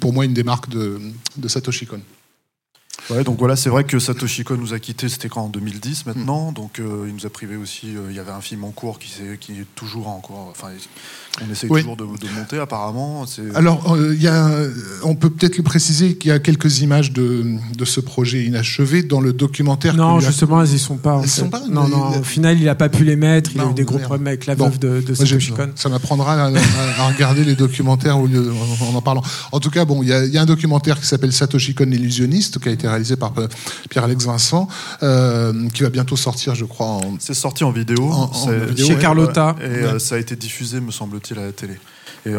pour 0.00 0.12
moi, 0.12 0.24
une 0.24 0.34
des 0.34 0.44
marques 0.44 0.70
de, 0.70 1.00
de 1.36 1.48
Satoshi 1.48 1.86
Kon. 1.86 2.00
Ouais, 3.10 3.24
donc 3.24 3.38
voilà, 3.38 3.56
c'est 3.56 3.68
vrai 3.68 3.84
que 3.84 3.98
Satoshi 3.98 4.44
Kon 4.44 4.56
nous 4.56 4.74
a 4.74 4.78
quittés, 4.78 5.08
c'était 5.08 5.28
quand 5.28 5.42
en 5.42 5.48
2010 5.48 6.06
maintenant, 6.06 6.50
mm. 6.50 6.54
donc 6.54 6.78
euh, 6.78 7.06
il 7.08 7.14
nous 7.14 7.26
a 7.26 7.30
privé 7.30 7.56
aussi. 7.56 7.96
Euh, 7.96 8.10
il 8.10 8.16
y 8.16 8.20
avait 8.20 8.30
un 8.30 8.40
film 8.40 8.64
en 8.64 8.70
cours 8.70 8.98
qui, 8.98 9.10
est, 9.22 9.38
qui 9.38 9.52
est 9.52 9.66
toujours 9.74 10.08
en 10.08 10.20
cours. 10.20 10.48
Enfin, 10.50 10.68
on 11.44 11.50
essaie 11.50 11.66
toujours 11.66 11.96
de, 11.96 12.04
monter 12.04 12.58
apparemment. 12.58 13.24
Alors, 13.54 13.94
euh, 13.94 14.14
il 14.14 14.28
a, 14.28 14.50
on 15.02 15.14
peut 15.14 15.30
peut-être 15.30 15.56
le 15.56 15.62
préciser 15.62 16.16
qu'il 16.16 16.28
y 16.28 16.32
a 16.32 16.38
quelques 16.38 16.80
images 16.80 17.12
de, 17.12 17.56
de, 17.76 17.84
ce 17.84 18.00
projet 18.00 18.44
inachevé 18.44 19.02
dans 19.02 19.20
le 19.20 19.32
documentaire. 19.32 19.94
Non, 19.94 20.20
justement, 20.20 20.62
elles 20.62 20.70
n'y 20.70 20.78
sont 20.78 20.96
pas. 20.96 21.26
sont 21.26 21.48
pas 21.48 21.62
non, 21.68 21.88
non, 21.88 22.18
au 22.18 22.22
final, 22.22 22.58
il 22.58 22.64
n'a 22.64 22.74
pas 22.74 22.88
pu 22.88 23.04
les 23.04 23.16
mettre. 23.16 23.50
Il 23.54 23.60
a 23.60 23.70
eu 23.70 23.74
des 23.74 23.84
gros 23.84 23.98
problèmes 23.98 24.28
avec 24.28 24.46
la 24.46 24.54
veuve 24.54 24.78
de, 24.78 25.00
de 25.00 25.14
Satoshi 25.14 25.52
Kon. 25.52 25.70
Ça 25.74 25.88
m'apprendra 25.88 26.46
à, 26.46 27.08
regarder 27.08 27.44
les 27.44 27.56
documentaires 27.56 28.16
en, 28.16 28.28
en 28.94 29.02
parlant. 29.02 29.22
En 29.50 29.60
tout 29.60 29.70
cas, 29.70 29.84
bon, 29.84 30.02
il 30.02 30.08
y, 30.08 30.12
a, 30.12 30.24
il 30.24 30.32
y 30.32 30.38
a 30.38 30.42
un 30.42 30.46
documentaire 30.46 31.00
qui 31.00 31.06
s'appelle 31.06 31.32
Satoshi 31.32 31.74
Kon 31.74 31.86
l'illusionniste 31.86 32.58
qui 32.58 32.68
a 32.68 32.72
été 32.72 32.86
réalisé 32.92 33.16
par 33.16 33.32
euh, 33.38 33.48
Pierre-Alex 33.90 34.24
Vincent, 34.24 34.68
euh, 35.02 35.68
qui 35.70 35.82
va 35.82 35.90
bientôt 35.90 36.16
sortir, 36.16 36.54
je 36.54 36.64
crois. 36.64 37.00
C'est 37.18 37.34
sorti 37.34 37.64
en 37.64 37.72
vidéo. 37.72 38.10
Chez 38.76 38.96
Carlotta. 38.96 39.56
Et 39.60 39.64
euh, 39.64 39.98
ça 39.98 40.16
a 40.16 40.18
été 40.18 40.36
diffusé, 40.36 40.80
me 40.80 40.90
semble-t-il, 40.90 41.38
à 41.38 41.46
la 41.46 41.52
télé. 41.52 41.74
Et, 42.24 42.30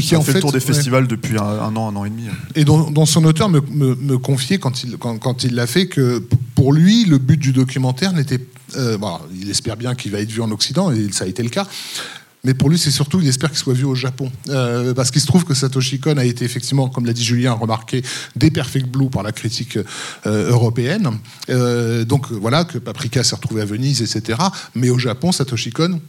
qui 0.00 0.14
a 0.14 0.20
fait, 0.20 0.34
le 0.34 0.40
tour 0.40 0.52
des 0.52 0.60
festivals 0.60 1.08
depuis 1.08 1.36
un, 1.36 1.74
an, 1.74 1.88
un 1.88 1.96
an 1.96 2.04
et 2.04 2.10
demi. 2.10 2.26
Et 2.54 2.64
dont, 2.64 3.06
son 3.06 3.24
auteur 3.24 3.48
me, 3.48 3.60
me, 3.60 4.18
confiait 4.18 4.58
quand 4.58 4.84
il 4.84 4.96
quand, 4.98 5.18
quand 5.18 5.42
il 5.42 5.56
l'a 5.56 5.66
fait 5.66 5.88
que 5.88 6.22
pour 6.54 6.72
lui 6.72 7.04
le 7.04 7.18
but 7.18 7.36
du 7.36 7.52
documentaire 7.52 8.12
n'était 8.12 8.38
il 9.34 9.50
espère 9.50 9.76
bien 9.76 9.96
qu'il 9.96 10.12
va 10.12 10.20
être 10.20 10.30
vu 10.30 10.42
en 10.42 10.50
Occident 10.52 10.92
et 10.92 11.10
ça 11.10 11.24
a 11.24 11.26
été 11.26 11.42
le 11.42 11.48
cas 11.48 11.66
mais 12.44 12.52
pour 12.52 12.68
lui, 12.68 12.78
c'est 12.78 12.90
surtout, 12.90 13.20
il 13.20 13.28
espère 13.28 13.50
qu'il 13.50 13.58
soit 13.58 13.72
vu 13.72 13.84
au 13.84 13.94
Japon. 13.94 14.30
Euh, 14.50 14.92
parce 14.92 15.10
qu'il 15.10 15.20
se 15.20 15.26
trouve 15.26 15.44
que 15.44 15.54
Satoshi 15.54 15.98
Kon 15.98 16.18
a 16.18 16.24
été 16.24 16.44
effectivement, 16.44 16.88
comme 16.88 17.06
l'a 17.06 17.14
dit 17.14 17.24
Julien, 17.24 17.52
remarqué 17.52 18.02
des 18.36 18.50
Perfect 18.50 18.86
Blue 18.86 19.08
par 19.08 19.22
la 19.22 19.32
critique 19.32 19.78
euh, 20.26 20.50
européenne. 20.50 21.10
Euh, 21.48 22.04
donc 22.04 22.30
voilà, 22.30 22.64
que 22.64 22.76
Paprika 22.76 23.24
s'est 23.24 23.34
retrouvé 23.34 23.62
à 23.62 23.64
Venise, 23.64 24.02
etc. 24.02 24.38
Mais 24.74 24.90
au 24.90 24.98
Japon, 24.98 25.32
Satoshi 25.32 25.72
Kon, 25.72 26.00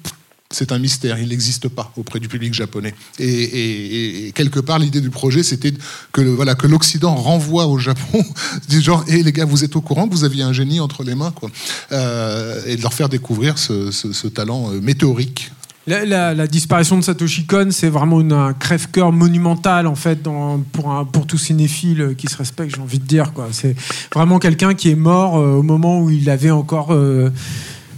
c'est 0.51 0.73
un 0.73 0.77
mystère, 0.77 1.19
il 1.19 1.29
n'existe 1.29 1.69
pas 1.69 1.91
auprès 1.95 2.19
du 2.19 2.27
public 2.27 2.53
japonais. 2.53 2.93
Et, 3.17 4.31
quelque 4.35 4.59
part, 4.59 4.77
l'idée 4.77 5.01
du 5.01 5.09
projet, 5.09 5.41
c'était 5.41 5.73
que 6.11 6.21
voilà 6.21 6.53
que 6.53 6.67
l'Occident 6.67 7.15
renvoie 7.15 7.65
au 7.65 7.77
Japon 7.77 8.23
du 8.69 8.81
genre, 8.81 9.05
hé 9.07 9.23
les 9.23 9.31
gars, 9.31 9.45
vous 9.45 9.63
êtes 9.63 9.75
au 9.77 9.81
courant 9.81 10.07
que 10.07 10.13
vous 10.13 10.25
aviez 10.25 10.43
un 10.43 10.53
génie 10.53 10.81
entre 10.81 11.03
les 11.03 11.15
mains, 11.15 11.31
quoi, 11.31 11.49
et 11.91 12.75
de 12.75 12.81
leur 12.81 12.93
faire 12.93 13.09
découvrir 13.09 13.57
ce, 13.57 13.91
ce 13.91 14.27
talent 14.27 14.69
météorique 14.81 15.51
la, 15.87 16.47
disparition 16.47 16.97
de 16.97 17.03
Satoshi 17.03 17.45
Kon, 17.45 17.67
c'est 17.71 17.89
vraiment 17.89 18.19
un 18.19 18.53
crève-cœur 18.53 19.11
monumental 19.11 19.87
en 19.87 19.95
fait 19.95 20.23
pour, 20.71 21.07
pour 21.11 21.27
tout 21.27 21.37
cinéphile 21.37 22.15
qui 22.17 22.27
se 22.27 22.37
respecte, 22.37 22.75
j'ai 22.75 22.81
envie 22.81 22.99
de 22.99 23.05
dire. 23.05 23.31
C'est 23.51 23.75
vraiment 24.13 24.39
quelqu'un 24.39 24.73
qui 24.73 24.89
est 24.89 24.95
mort 24.95 25.37
euh, 25.37 25.55
au 25.55 25.63
moment 25.63 26.01
où 26.01 26.09
il 26.09 26.29
avait 26.29 26.51
encore. 26.51 26.91
Euh, 26.91 27.29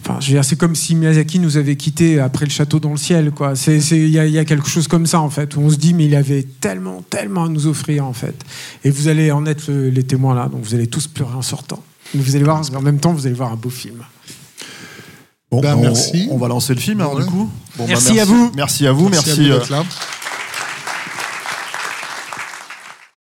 enfin, 0.05 0.19
c'est 0.43 0.57
comme 0.57 0.75
si 0.75 0.95
Miyazaki 0.95 1.39
nous 1.39 1.57
avait 1.57 1.75
quittés 1.75 2.19
après 2.19 2.45
le 2.45 2.51
château 2.51 2.79
dans 2.79 2.91
le 2.91 2.97
ciel. 2.97 3.31
Il 3.91 4.09
y, 4.09 4.39
a 4.39 4.45
quelque 4.45 4.67
chose 4.67 4.87
comme 4.87 5.05
ça 5.05 5.21
en 5.21 5.29
fait, 5.29 5.55
où 5.55 5.61
on 5.61 5.69
se 5.69 5.77
dit 5.77 5.93
mais 5.93 6.05
il 6.05 6.15
avait 6.15 6.43
tellement, 6.43 7.01
tellement 7.09 7.45
à 7.45 7.49
nous 7.49 7.67
offrir 7.67 8.05
en 8.05 8.13
fait. 8.13 8.35
Et 8.83 8.89
vous 8.89 9.07
allez 9.07 9.31
en 9.31 9.45
être 9.45 9.71
les 9.71 10.03
témoins 10.03 10.35
là, 10.35 10.49
donc 10.49 10.61
vous 10.63 10.75
allez 10.75 10.87
tous 10.87 11.07
pleurer 11.07 11.35
en 11.35 11.41
sortant. 11.41 11.81
Mais 12.13 12.21
vous 12.21 12.35
allez 12.35 12.45
voir, 12.45 12.61
en 12.73 12.81
même 12.81 12.99
temps, 12.99 13.13
vous 13.13 13.25
allez 13.25 13.35
voir 13.35 13.51
un 13.51 13.57
beau 13.57 13.69
film. 13.69 14.01
Bon, 15.49 15.61
Ben, 15.61 15.75
on, 15.75 15.81
merci. 15.81 16.27
On 16.29 16.37
va 16.37 16.47
lancer 16.49 16.73
le 16.73 16.79
film 16.81 16.99
alors 16.99 17.15
Ouais. 17.15 17.23
du 17.23 17.29
coup. 17.29 17.49
Bon, 17.77 17.83
bah, 17.83 17.89
Merci 17.89 18.19
à 18.19 18.25
vous. 18.25 18.51
Merci 18.55 18.85
à 18.87 18.91
vous. 18.91 19.09
Merci 19.09 19.49
Merci. 19.49 19.71